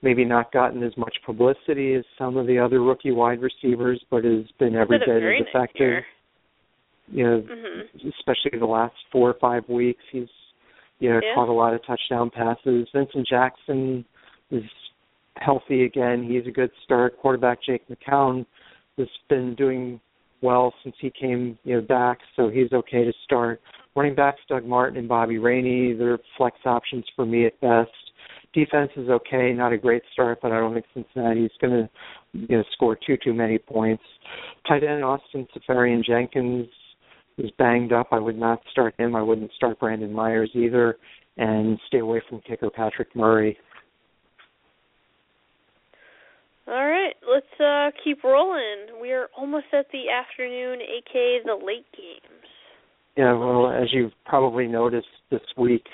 [0.00, 4.24] maybe not gotten as much publicity as some of the other rookie wide receivers, but
[4.24, 6.02] has been every bit as effective.
[7.08, 8.08] You know, mm-hmm.
[8.08, 10.28] especially the last four or five weeks, he's
[11.00, 11.34] you know yeah.
[11.34, 12.88] caught a lot of touchdown passes.
[12.94, 14.02] Vincent Jackson
[14.50, 14.64] is
[15.36, 16.22] healthy again.
[16.22, 17.18] He's a good start.
[17.18, 18.46] Quarterback Jake McCown
[18.96, 20.00] has been doing
[20.40, 23.60] well since he came you know back, so he's okay to start.
[23.96, 27.90] Running backs Doug Martin and Bobby Rainey, they're flex options for me at best
[28.54, 31.88] defense is okay, not a great start, but I don't think Cincinnati's going to
[32.32, 34.02] you know score too too many points.
[34.66, 36.66] Tight end Austin Seferian-Jenkins
[37.38, 38.08] is banged up.
[38.10, 39.14] I would not start him.
[39.14, 40.96] I wouldn't start Brandon Myers either,
[41.36, 43.56] and stay away from kicker Patrick Murray.
[46.66, 49.00] All right, let's uh keep rolling.
[49.00, 51.86] We are almost at the afternoon, aka the late
[53.18, 53.26] games.
[53.26, 55.84] Yeah, well, as you've probably noticed this week,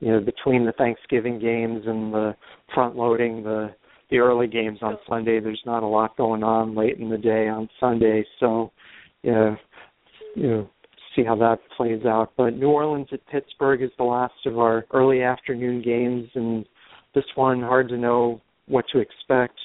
[0.00, 2.34] you know between the Thanksgiving games and the
[2.74, 3.74] front loading the
[4.10, 7.48] the early games on Sunday there's not a lot going on late in the day
[7.48, 8.72] on Sunday so
[9.22, 9.56] you know
[10.34, 10.70] you know
[11.16, 12.32] see how that plays out.
[12.36, 16.64] But New Orleans at Pittsburgh is the last of our early afternoon games, and
[17.14, 19.58] this one hard to know what to expect.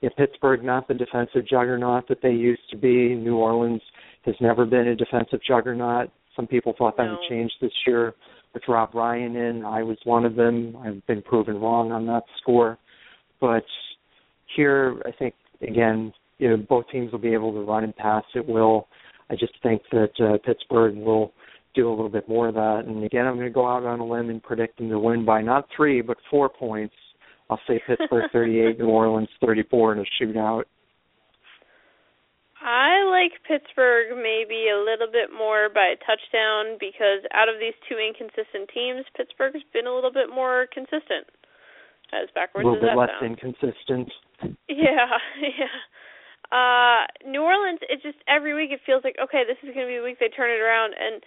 [0.00, 3.14] Yeah, Pittsburgh not the defensive juggernaut that they used to be.
[3.14, 3.82] New Orleans
[4.24, 6.10] has never been a defensive juggernaut.
[6.36, 7.12] Some people thought that No.
[7.12, 8.14] would change this year
[8.54, 9.64] with Rob Ryan in.
[9.64, 10.76] I was one of them.
[10.84, 12.78] I've been proven wrong on that score.
[13.40, 13.64] But
[14.56, 18.24] here, I think again, you know, both teams will be able to run and pass
[18.34, 18.88] at will.
[19.30, 21.32] I just think that uh, Pittsburgh will
[21.74, 22.84] do a little bit more of that.
[22.86, 25.24] And again, I'm going to go out on a limb and predict them to win
[25.24, 26.94] by not three, but four points.
[27.48, 30.64] I'll say Pittsburgh 38, New Orleans 34 in a shootout.
[32.62, 37.74] I like Pittsburgh maybe a little bit more by a touchdown because out of these
[37.90, 41.26] two inconsistent teams, Pittsburgh's been a little bit more consistent.
[42.14, 43.38] As A little bit less sounds.
[43.40, 44.12] inconsistent.
[44.68, 45.76] Yeah, yeah.
[46.50, 49.90] Uh New Orleans, it just every week it feels like okay, this is going to
[49.90, 51.22] be the week they turn it around, and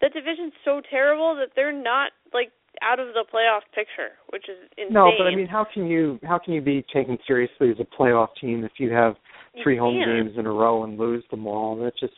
[0.00, 4.58] the division's so terrible that they're not like out of the playoff picture, which is
[4.76, 4.92] insane.
[4.94, 7.88] No, but I mean, how can you how can you be taken seriously as a
[7.88, 9.16] playoff team if you have
[9.58, 11.76] You three home games in a row and lose them all?
[11.76, 12.14] That just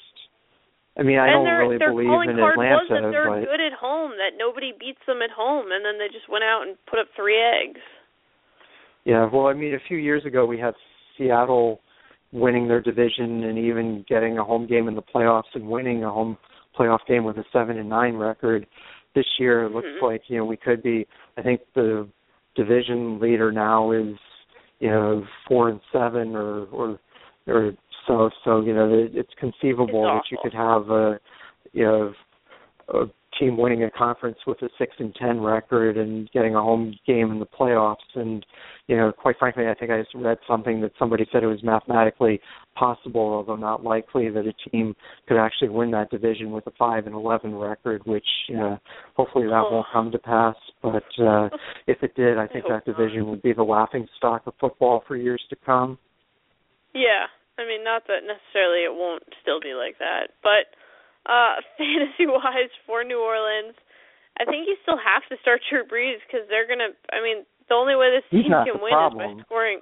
[0.99, 3.28] I mean, I and don't their really their believe in card Atlanta, was that they're
[3.28, 6.45] but good at home, that nobody beats them at home, and then they just went
[6.45, 7.80] out and put up three eggs.
[9.05, 10.74] yeah, well, I mean, a few years ago we had
[11.16, 11.80] Seattle
[12.32, 16.11] winning their division and even getting a home game in the playoffs and winning a
[16.11, 16.36] home
[16.78, 18.66] playoff game with a seven and nine record.
[19.14, 20.03] This year it looks Mhm.
[20.03, 21.07] like you know we could be.
[21.36, 22.07] I think the
[22.55, 24.16] division leader now is
[24.78, 26.99] you know four and seven or or
[27.47, 27.72] or
[28.07, 28.30] so.
[28.45, 31.20] So you know it, it's conceivable that you could have a
[31.72, 32.12] you know
[32.88, 33.05] a
[33.38, 37.30] team winning a conference with a six and ten record and getting a home game
[37.30, 37.97] in the playoffs.
[38.14, 38.45] And
[38.91, 41.62] you know quite frankly i think i just read something that somebody said it was
[41.62, 42.41] mathematically
[42.74, 44.97] possible although not likely that a team
[45.28, 48.26] could actually win that division with a five and eleven record which
[48.59, 48.76] uh,
[49.14, 50.57] hopefully that won't come to pass.
[50.82, 51.49] But uh
[51.86, 55.16] if it did i think that division would be the laughing stock of football for
[55.16, 55.97] years to come
[56.95, 60.72] Yeah, I mean, not that necessarily it won't still be like that, but
[61.28, 63.76] uh fantasy wise for New Orleans,
[64.41, 66.97] I think you still have to start Drew Brees because they're gonna.
[67.12, 69.80] I mean, the only way this He's team can win is by scoring.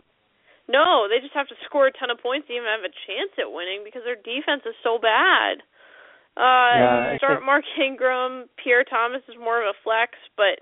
[0.69, 3.33] No, they just have to score a ton of points to even have a chance
[3.41, 5.63] at winning because their defense is so bad.
[6.37, 10.61] Uh Yeah, start Mark Ingram, Pierre Thomas is more of a flex, but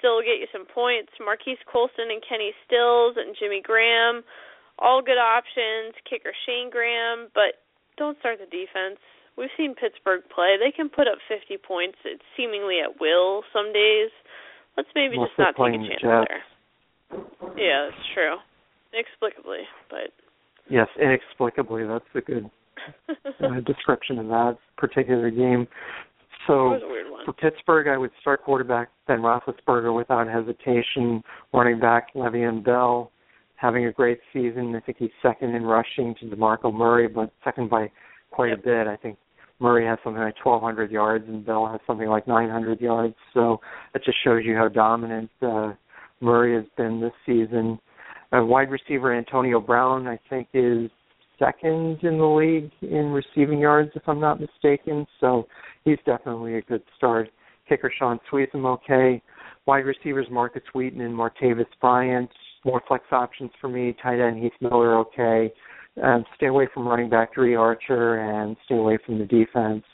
[0.00, 1.12] still get you some points.
[1.20, 4.24] Marques Colston and Kenny Stills and Jimmy Graham,
[4.78, 5.94] all good options.
[6.08, 7.62] Kicker Shayne Graham, but
[7.98, 9.00] don't start the defense.
[9.36, 10.56] We've seen Pittsburgh play.
[10.56, 14.10] They can put up 50 points it's seemingly at will some days.
[14.76, 16.42] Let's maybe just not take a the chance there.
[17.56, 18.36] Yeah, that's true.
[18.92, 20.12] Inexplicably, but
[20.68, 22.50] yes inexplicably that's a good
[23.08, 25.68] uh, description of that particular game
[26.46, 27.24] so was a weird one.
[27.24, 31.22] For Pittsburgh, I would start quarterback Ben Roethlisberger without hesitation.
[31.52, 33.10] Running back Le'Veon Bell
[33.56, 34.74] having a great season.
[34.76, 37.90] I think he's second in rushing to DeMarco Murray, but second by
[38.30, 38.58] quite Yep.
[38.58, 38.86] a bit.
[38.86, 39.18] I think
[39.58, 43.14] Murray has something like 1,200 yards and Bell has something like 900 yards.
[43.32, 43.60] So
[43.92, 45.72] that just shows you how dominant uh,
[46.20, 47.78] Murray has been this season.
[48.32, 50.90] Uh, wide receiver Antonio Brown, I think, is
[51.38, 55.06] second in the league in receiving yards, if I'm not mistaken.
[55.20, 55.46] So
[55.84, 57.30] he's definitely a good start.
[57.68, 59.22] Kicker Shaun Suisham, okay.
[59.66, 62.30] Wide receivers Markus Wheaton and Martavis Bryant.
[62.66, 63.96] More flex options for me.
[64.02, 65.52] Tight end Heath Miller, okay.
[66.02, 69.84] Um, stay away from running back Dri Archer and stay away from the defense.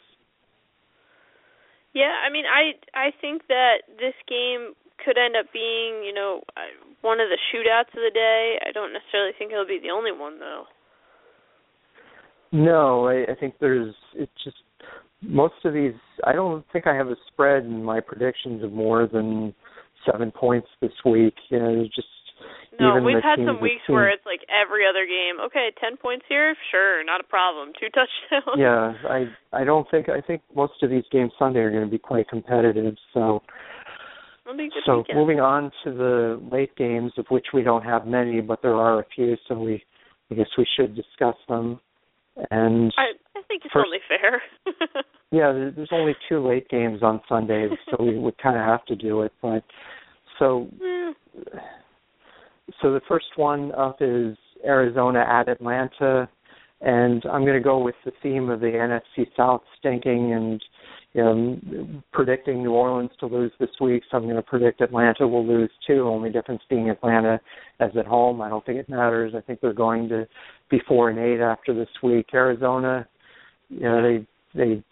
[1.94, 4.72] Yeah, I mean, I I think that this game
[5.04, 6.60] could end up being, you know, uh,
[7.02, 8.58] one of the shootouts of the day.
[8.66, 10.64] I don't necessarily think it'll be the only one though.
[12.52, 14.56] No, I, I think there's it's just
[15.20, 15.94] most of these.
[16.24, 19.54] I don't think I have a spread in my predictions of more than
[20.10, 21.34] seven points this week.
[21.50, 22.08] You know, just
[22.80, 25.40] No, even we've had some weeks where it's like every other game.
[25.46, 27.72] Okay, ten points here, sure, not a problem.
[27.78, 28.56] Two touchdowns.
[28.58, 31.90] yeah, I I don't think I think most of these games Sunday are going to
[31.90, 32.94] be quite competitive.
[33.12, 33.42] So
[34.46, 35.18] It'll be a good so weekend.
[35.18, 39.00] moving on to the late games, of which we don't have many, but there are
[39.00, 39.84] a few, so we
[40.30, 41.78] I guess we should discuss them.
[42.50, 44.42] And I I think it's First- only fair.
[45.30, 48.96] yeah, there's only two late games on Sundays, so we would kind of have to
[48.96, 49.32] do it.
[49.42, 49.62] But
[50.38, 51.12] so Eh,
[52.80, 56.28] so the first one up is Arizona at Atlanta,
[56.80, 60.62] and I'm going to go with the theme of the NFC South stinking and
[61.14, 64.02] you know, predicting New Orleans to lose this week.
[64.10, 66.08] So I'm going to predict Atlanta will lose too.
[66.08, 67.38] Only difference being Atlanta
[67.80, 68.40] as at home.
[68.40, 69.34] I don't think it matters.
[69.36, 70.26] I think they're going to
[70.70, 72.28] be four and eight after this week.
[72.32, 73.06] Arizona,
[73.68, 74.82] you know, they they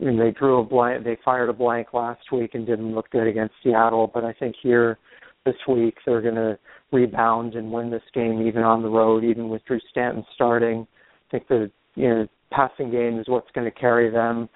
[0.00, 1.04] and they drew a blank.
[1.04, 4.10] They fired a blank last week and didn't look good against Seattle.
[4.12, 4.98] But I think here
[5.46, 6.58] this week they're going to
[6.92, 10.86] rebound and win this game even on the road, even with Drew Stanton starting.
[11.28, 14.48] I think the you know passing game is what's going to carry them.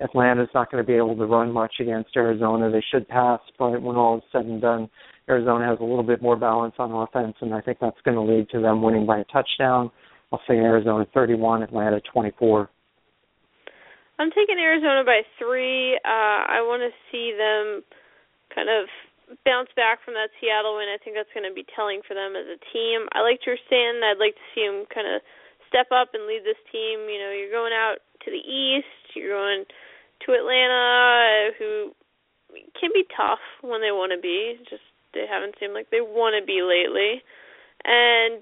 [0.00, 2.70] Atlanta's not going to be able to run much against Arizona.
[2.70, 4.88] They should pass, but when all is said and done,
[5.28, 8.20] Arizona has a little bit more balance on offense, and I think that's going to
[8.22, 9.90] lead to them winning by a touchdown.
[10.32, 12.68] I'll say Arizona 31, Atlanta 24.
[14.18, 15.94] I'm taking Arizona by three.
[16.04, 17.82] Uh, I want to see them
[18.54, 18.88] kind of
[19.42, 20.90] bounce back from that Seattle win.
[20.90, 23.10] I think that's going to be telling for them as a team.
[23.10, 24.06] I like Stanton.
[24.06, 25.22] I'd like to see him kind of
[25.66, 27.10] step up and lead this team.
[27.10, 31.94] You know, you're going out to the East, you're going to Atlanta, who
[32.78, 34.58] can be tough when they want to be.
[34.70, 37.22] Just they haven't seemed like they want to be lately.
[37.84, 38.40] And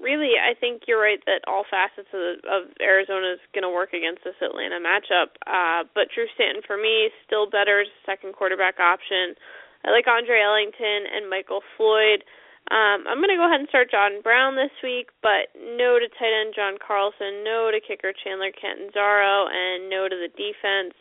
[0.00, 3.92] really, I think you're right that all facets of, of Arizona is going to work
[3.92, 5.34] against this Atlanta matchup.
[5.46, 9.34] Uh, but Drew Stanton, for me, still better as a second quarterback option.
[9.84, 12.24] I like Andre Ellington and Michael Floyd.
[12.72, 16.08] Um, I'm going to go ahead and start John Brown this week, but no to
[16.16, 20.96] tight end John Carlson, no to kicker Chandler Catanzaro, and no to the defense.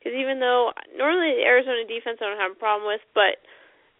[0.00, 3.44] Because even though normally the Arizona defense I don't have a problem with, but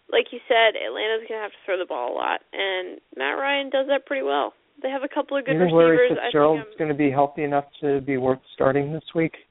[0.09, 3.37] like you said, Atlanta's going to have to throw the ball a lot, and Matt
[3.37, 4.57] Ryan does that pretty well.
[4.81, 6.17] They have a couple of good you know receivers.
[6.17, 9.44] Larry Fitzgerald's going to be healthy enough to be worth starting this week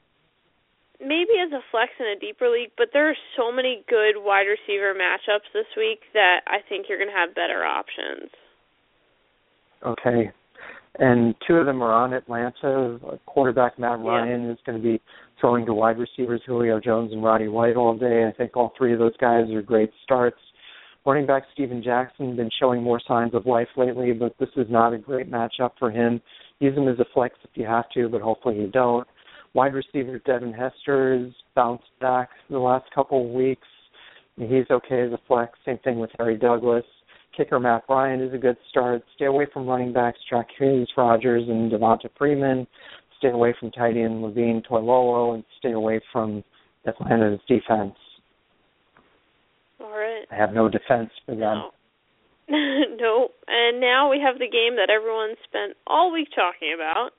[0.99, 4.45] maybe as a flex in a deeper league, but there are so many good wide
[4.45, 8.29] receiver matchups this week that I think you're going to have better options.
[9.85, 10.31] Okay.
[10.99, 12.99] And two of them are on Atlanta.
[13.25, 14.51] Quarterback Matt Ryan yeah.
[14.51, 15.01] is going to be
[15.41, 18.25] throwing to wide receivers Julio Jones and Roddy White all day.
[18.27, 20.37] I think all three of those guys are great starts.
[21.05, 24.93] Running back Steven Jackson been showing more signs of life lately, but this is not
[24.93, 26.21] a great matchup for him.
[26.59, 29.05] Use him as a flex if you have to, but hopefully you don't.
[29.53, 33.67] Wide receiver Devin Hester has bounced back the last couple of weeks.
[34.35, 35.51] He's okay as a flex.
[35.65, 36.85] Same thing with Harry Douglas.
[37.37, 39.03] Kicker Matt Ryan is a good start.
[39.15, 42.67] Stay away from running backs Jacquizz Rodgers, and Devonta Freeman.
[43.19, 46.43] Stay away from tight end Levine Toilolo, and stay away from
[46.85, 47.95] Atlanta's defense.
[49.79, 50.25] All right.
[50.31, 51.39] I have no defense for them.
[51.39, 51.71] No.
[52.49, 53.27] no.
[53.47, 57.11] And now we have the game that everyone spent all week talking about.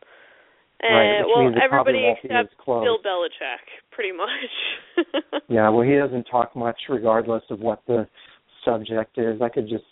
[0.85, 5.09] Right, uh, well, everybody except Bill Belichick, pretty much.
[5.49, 8.07] yeah, well, he doesn't talk much, regardless of what the
[8.65, 9.41] subject is.
[9.41, 9.85] I could just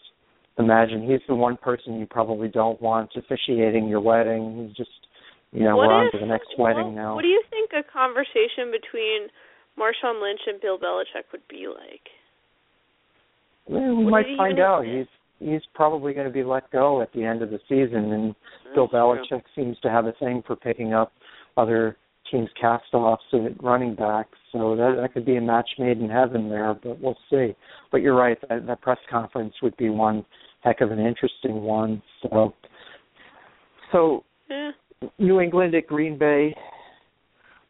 [0.58, 4.66] imagine he's the one person you probably don't want officiating your wedding.
[4.66, 4.90] He's just,
[5.52, 7.14] you know, what we're if, on to the next wedding now.
[7.14, 9.28] What do you think a conversation between
[9.78, 12.04] Marshawn Lynch and Bill Belichick would be like?
[13.66, 14.84] Well, we what might find out.
[14.84, 15.06] He's
[15.42, 18.34] he's probably going to be let go at the end of the season, and
[18.74, 21.12] Bill Belichick seems to have a thing for picking up
[21.56, 21.96] other
[22.30, 24.26] teams' cast-offs at running back.
[24.52, 27.54] So that that could be a match made in heaven there, but we'll see.
[27.90, 28.38] But you're right.
[28.48, 30.24] That, that press conference would be one
[30.60, 32.02] heck of an interesting one.
[32.22, 32.54] So,
[33.90, 34.72] so Yeah.
[35.18, 36.54] New England at Green Bay.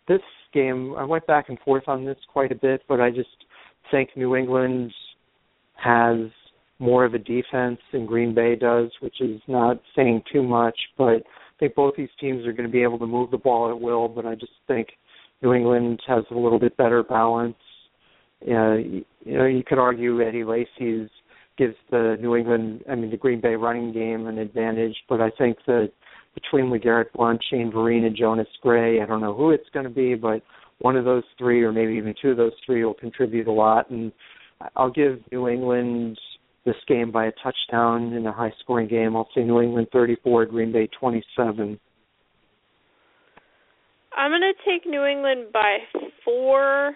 [0.07, 0.21] This
[0.53, 3.29] game, I went back and forth on this quite a bit, but I just
[3.91, 4.93] think New England
[5.77, 6.19] has
[6.83, 10.77] more of a defense than Green Bay does, which is not saying too much.
[10.99, 13.71] But I think both these teams are going to be able to move the ball
[13.71, 14.09] at will.
[14.09, 14.89] But I just think
[15.43, 17.55] New England has a little bit better balance.
[18.43, 21.09] Uh, you, know, you could argue Eddie Lacy's
[21.57, 24.97] gives the New England, I mean, the Green Bay running game an advantage.
[25.09, 25.93] But I think that
[26.35, 29.91] between LeGarrette Blunt, Shane Vereen, and Jonas Gray, I don't know who it's going to
[29.91, 30.43] be, but
[30.79, 33.91] one of those three, or maybe even two of those three, will contribute a lot.
[33.91, 34.11] And
[34.75, 36.19] I'll give New England
[36.65, 39.17] this game by a touchdown in a high scoring game.
[39.17, 41.79] I'll say New England 34, Green Bay 27.
[44.17, 45.79] I'm going to take New England by
[46.25, 46.89] four.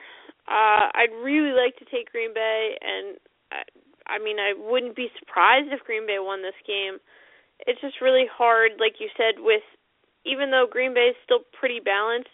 [0.46, 3.16] Uh, I'd really like to take Green Bay, and
[3.50, 6.98] I, I mean, I wouldn't be surprised if Green Bay won this game.
[7.66, 9.64] It's just really hard, like you said, with
[10.24, 12.30] even though Green Bay is still pretty balanced,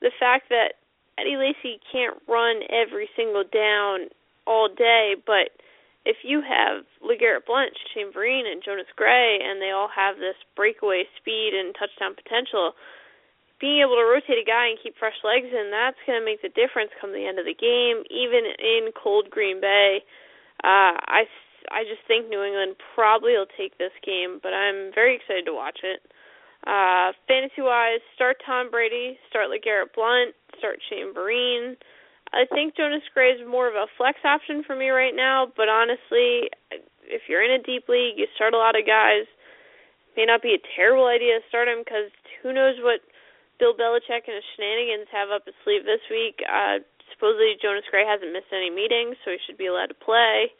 [0.00, 0.78] the fact that
[1.18, 4.10] Eddie Lacy can't run every single down
[4.46, 5.50] all day, but
[6.08, 7.76] if you have LeGarrette Blunt,
[8.16, 12.72] Vereen, and Jonas Gray, and they all have this breakaway speed and touchdown potential,
[13.60, 16.40] being able to rotate a guy and keep fresh legs in, that's going to make
[16.40, 20.00] the difference come the end of the game, even in cold Green Bay.
[20.64, 21.28] Uh, I,
[21.68, 25.52] I just think New England probably will take this game, but I'm very excited to
[25.52, 26.00] watch it.
[26.64, 31.76] Uh, fantasy wise, start Tom Brady, start LeGarrette Blunt, start Shane Vereen.
[32.32, 35.68] I think Jonas Gray is more of a flex option for me right now, but
[35.68, 36.52] honestly,
[37.08, 39.24] if you're in a deep league, you start a lot of guys.
[40.16, 42.12] May not be a terrible idea to start him because
[42.42, 43.00] who knows what
[43.58, 46.44] Bill Belichick and his shenanigans have up his sleeve this week.
[46.44, 50.52] Uh, supposedly Jonas Gray hasn't missed any meetings, so he should be allowed to play.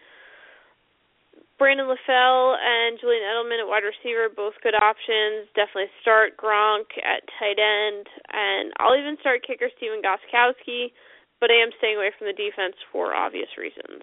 [1.58, 5.50] Brandon LaFell and Julian Edelman at wide receiver, both good options.
[5.58, 10.94] Definitely start Gronk at tight end, and I'll even start kicker Stephen Gostkowski,
[11.40, 14.02] but I am staying away from the defense for obvious reasons.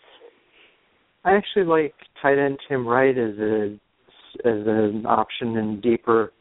[1.24, 3.78] I actually like tight end Tim Wright as a
[4.44, 6.32] as an option in deeper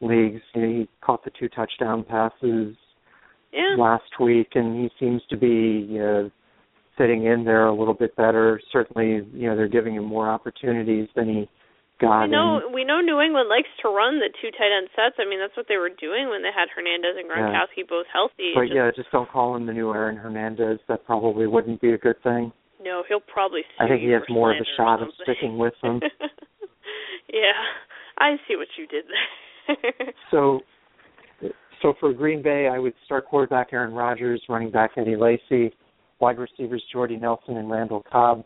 [0.00, 0.40] leagues.
[0.54, 2.76] You know, he caught the two touchdown passes
[3.52, 3.76] yeah.
[3.78, 6.28] last week, and he seems to be uh,
[6.98, 8.60] fitting in there a little bit better.
[8.72, 11.48] Certainly, you know, they're giving him more opportunities than he
[12.00, 12.26] got.
[12.26, 15.16] We know we know New England likes to run the two tight end sets.
[15.18, 17.90] I mean, that's what they were doing when they had Hernandez and Gronkowski yeah.
[17.90, 18.52] both healthy.
[18.54, 20.78] But just, yeah, just don't call him the new Aaron Hernandez.
[20.88, 22.52] That probably wouldn't be a good thing.
[22.82, 23.62] No, he'll probably.
[23.80, 26.00] I think he has more of a shot of sticking with them.
[27.32, 27.56] yeah,
[28.18, 30.12] I see what you did there.
[30.30, 30.60] so,
[31.80, 35.74] so for Green Bay, I would start quarterback Aaron Rodgers, running back Eddie Lacy,
[36.20, 38.44] wide receivers Jordy Nelson and Randall Cobb.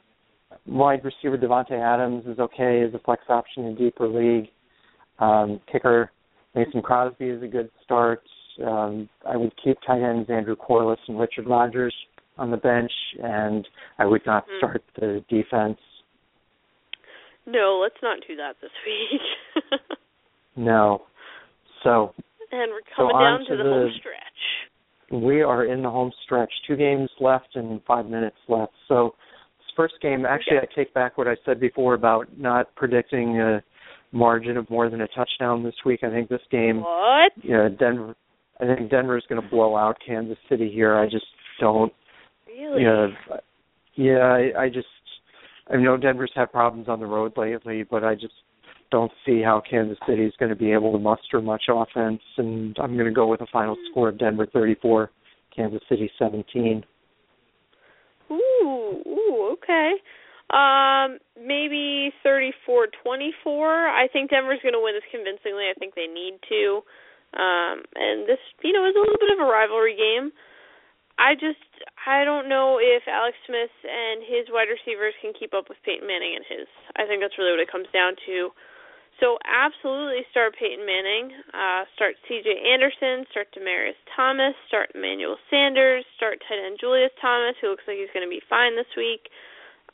[0.67, 4.49] Wide receiver Davante Adams is okay as a flex option in deeper league.
[5.19, 6.11] Um, kicker
[6.55, 8.23] Mason Crosby is a good start.
[8.65, 11.95] Um, I would keep tight ends Andrew Quarless and Richard Rodgers
[12.37, 12.93] on the bench,
[13.23, 13.67] and
[13.99, 14.59] I would not mm.
[14.59, 15.79] start the defense.
[17.47, 19.81] No, let's not do that this week.
[20.57, 21.03] no.
[21.83, 22.15] So.
[22.51, 25.23] And we're coming so down to, to the, the home stretch.
[25.23, 26.51] We are in the home stretch.
[26.67, 28.73] Two games left and five minutes left.
[28.89, 29.15] So
[29.79, 30.67] first game, actually, okay.
[30.71, 33.63] I take back what I said before about not predicting a
[34.11, 36.01] margin of more than a touchdown this week.
[36.03, 36.81] I think this game.
[36.81, 37.33] What?
[37.43, 38.17] Yeah, Denver.
[38.61, 40.97] I think Denver's going to blow out Kansas City here.
[40.97, 41.27] I just
[41.61, 41.93] don't.
[42.49, 42.83] Really?
[42.83, 43.07] Yeah,
[43.95, 44.19] yeah.
[44.19, 44.89] I, I just
[45.71, 48.35] I know Denver's had problems on the road lately, but I just
[48.91, 52.23] don't see how Kansas City is going to be able to muster much offense.
[52.37, 53.93] And I'm going to go with a final hmm.
[53.93, 55.11] score of Denver 34,
[55.55, 56.85] Kansas City 17.
[58.31, 59.95] Ooh, ooh, okay.
[60.49, 62.89] Um, maybe 34-24.
[63.89, 65.69] I think Denver's going to win this convincingly.
[65.69, 66.81] I think they need to.
[67.37, 70.33] Um, and this, you know, is a little bit of a rivalry game.
[71.19, 71.59] I just
[72.07, 76.07] I don't know if Alex Smith and his wide receivers can keep up with Peyton
[76.07, 76.71] Manning and his.
[76.95, 78.55] I think that's really what it comes down to.
[79.19, 82.55] So absolutely start Peyton Manning, uh, start C.J.
[82.55, 87.99] Anderson, start Demaryius Thomas, start Emmanuel Sanders, start tight end Julius Thomas, who looks like
[87.99, 89.27] he's going to be fine this week.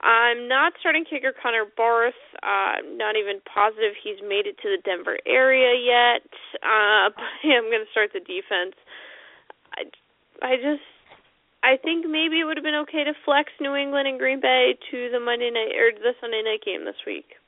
[0.05, 2.21] I'm not starting kicker Connor Barth.
[2.45, 6.29] Uh, not even positive he's made it to the Denver area yet.
[6.61, 8.77] Uh, but I'm going to start the defense.
[9.73, 9.89] I,
[10.45, 10.85] I just
[11.65, 14.77] I think maybe it would have been okay to flex New England and Green Bay
[14.91, 17.41] to the Monday night or the Sunday night game this week.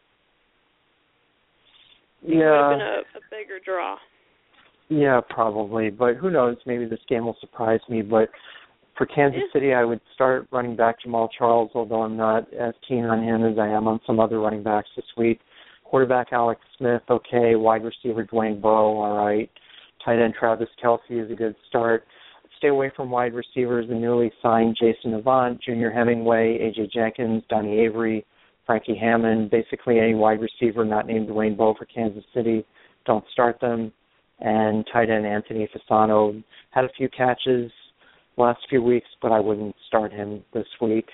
[2.23, 2.35] Yeah.
[2.35, 3.97] It would have been a, a bigger draw.
[4.89, 5.91] Yeah, probably.
[5.91, 6.57] But who knows?
[6.67, 8.03] Maybe this game will surprise me.
[8.03, 8.29] But
[8.97, 9.53] for Kansas Yeah.
[9.53, 13.45] City, I would start running back Jamaal Charles, although I'm not as keen on him
[13.45, 15.41] as I am on some other running backs this week.
[15.85, 17.55] Quarterback Alex Smith, okay.
[17.55, 19.51] Wide receiver Dwayne Bowe, all right.
[20.05, 22.05] Tight end Travis Kelce is a good start.
[22.59, 23.87] Stay away from wide receivers.
[23.89, 28.25] The newly signed Jason Avant, Junior Hemingway, AJ Jenkins, Donnie Avery,
[28.67, 32.67] Frankie Hammond, basically any wide receiver not named Dwayne Bowe for Kansas City.
[33.07, 33.93] Don't start them.
[34.41, 37.71] And tight end Anthony Fasano had a few catches
[38.37, 41.07] last few weeks, but I wouldn't start him this week.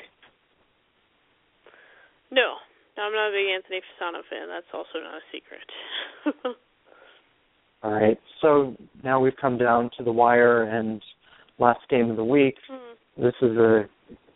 [2.32, 2.54] No,
[2.96, 4.48] I'm not a big Anthony Fasano fan.
[4.48, 6.56] That's also not a secret.
[7.82, 8.18] All right.
[8.40, 8.74] So
[9.04, 11.02] now we've come down to the wire and
[11.58, 12.56] last game of the week.
[12.68, 13.22] Hmm.
[13.22, 13.88] This is a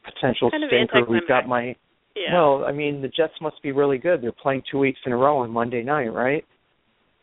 [0.05, 1.05] potential Kind stinker.
[1.09, 1.75] We've got my
[2.17, 2.33] yeah.
[2.35, 2.65] well.
[2.65, 4.23] I mean, the Jets must be really good.
[4.23, 6.45] They're playing two weeks in a row on Monday night, right?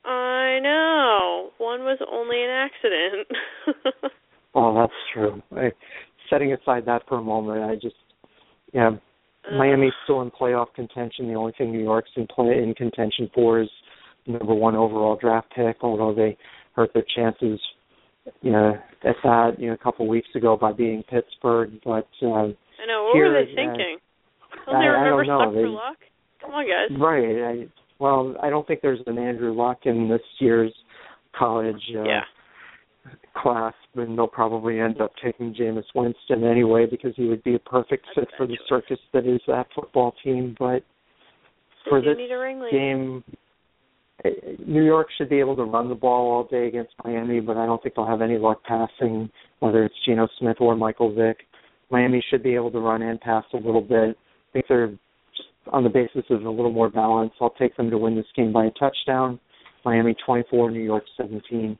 [0.06, 1.50] I know.
[1.58, 4.14] One was only an accident.
[4.56, 5.41] Oh, that's true.
[5.56, 5.72] I,
[6.30, 7.96] setting aside that for a moment, I just
[8.72, 8.91] yeah,
[9.52, 11.28] Miami's still in playoff contention.
[11.28, 13.70] The only thing New York's in play in contention for is
[14.26, 16.38] number one overall draft pick, although they
[16.76, 17.60] hurt their chances,
[18.41, 18.74] you know,
[19.04, 21.72] at that, you know, a couple of weeks ago by beating Pittsburgh.
[21.84, 23.04] But um I know.
[23.06, 23.98] What here, were they uh, thinking?
[24.00, 24.03] I-
[24.66, 25.61] Don't they I remember don't know.
[25.61, 25.97] They- Luck?
[26.41, 26.99] Come on, guys.
[26.99, 27.68] right, I
[27.99, 30.74] well, I don't think there's an Andrew Luck in this year's
[31.38, 32.22] college uh, Yeah.
[33.36, 37.59] class, and they'll probably end up taking Jameis Winston anyway because he would be a
[37.59, 40.55] perfect fit for the circus that is that football team.
[40.59, 40.84] But
[41.89, 42.72] for this need a ringleader.
[42.78, 43.24] game,
[44.26, 44.30] eh,
[44.66, 47.66] New York should be able to run the ball all day against Miami, but I
[47.66, 51.45] don't think they'll have any luck passing, whether it's Geno Smith or Michael Vick.
[51.89, 54.18] Miami should be able to run and pass a little bit.
[54.54, 54.88] I think they're
[55.34, 57.34] just on the basis of a little more balance.
[57.41, 59.39] I'll take them to win this game by a touchdown.
[59.84, 61.78] Miami 24, New York 17.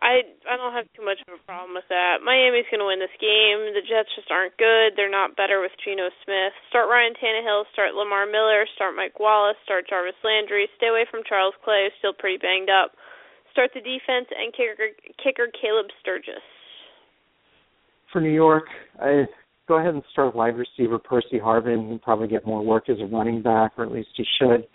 [0.00, 2.24] I I don't have too much of a problem with that.
[2.24, 3.74] Miami's going to win this game.
[3.74, 4.96] The Jets just aren't good.
[4.96, 6.56] They're not better with Geno Smith.
[6.70, 7.68] Start Ryan Tannehill.
[7.74, 8.64] Start Lamar Miller.
[8.78, 9.60] Start Mike Wallace.
[9.66, 10.70] Start Jarvis Landry.
[10.78, 12.96] Stay away from Charles Clay, who's still pretty banged up.
[13.52, 16.46] Start the defense and kicker kicker Caleb Sturgis.
[18.08, 18.70] For New York,
[19.02, 19.28] I
[19.70, 21.88] go ahead and start wide receiver Percy Harvin.
[21.88, 24.66] He'll probably get more work as a running back, or at least he should.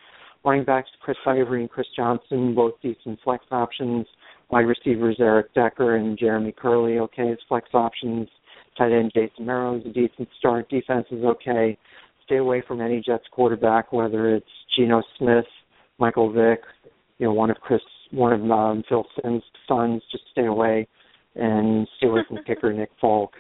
[0.45, 4.07] Running backs Chris Ivory and Chris Johnson, both decent flex options.
[4.51, 8.29] Wide receivers Eric Decker and Jeremy Kerley, okay, as flex options.
[8.77, 10.69] Tight end Jace Amaro is a decent start.
[10.69, 11.77] Defense is okay.
[12.23, 14.45] Stay away from any Jets quarterback, whether it's
[14.77, 15.45] Geno Smith,
[15.99, 16.61] Michael Vick,
[17.17, 17.81] you know, one of Chris,
[18.11, 20.01] one of um, Phil Simms' sons.
[20.09, 20.87] Just stay away,
[21.35, 23.31] and stay away from kicker Nick Folk.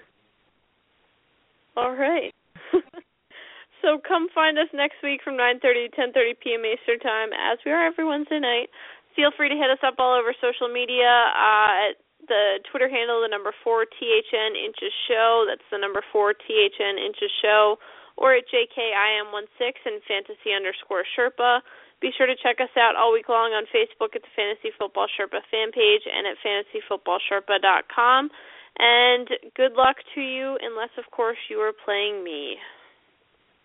[1.75, 2.33] All right.
[3.81, 6.65] so come find us next week from 9:30 to 10:30 p.m.
[6.65, 8.69] Eastern Time, as we are every Wednesday night
[9.15, 11.95] feel free to hit us up all over social media uh, at
[12.27, 15.47] the Twitter handle, the number four THN inches show.
[15.47, 17.79] That's the number four THN inches show,
[18.19, 21.63] or at JKIM16 and fantasy underscore Sherpa.
[22.03, 25.07] Be sure to check us out all week long on Facebook at the Fantasy Football
[25.07, 28.29] Sherpa fan page and at fantasyfootballsherpa.com.
[28.77, 32.57] And good luck to you, unless, of course, you are playing me.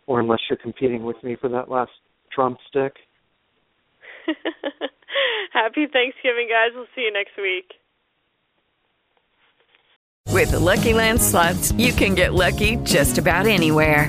[0.06, 1.90] Or unless you're competing with me for that last
[2.34, 2.94] drumstick.
[5.52, 6.70] Happy Thanksgiving, guys.
[6.74, 7.72] We'll see you next week.
[10.28, 14.08] With the Lucky Land slots, you can get lucky just about anywhere.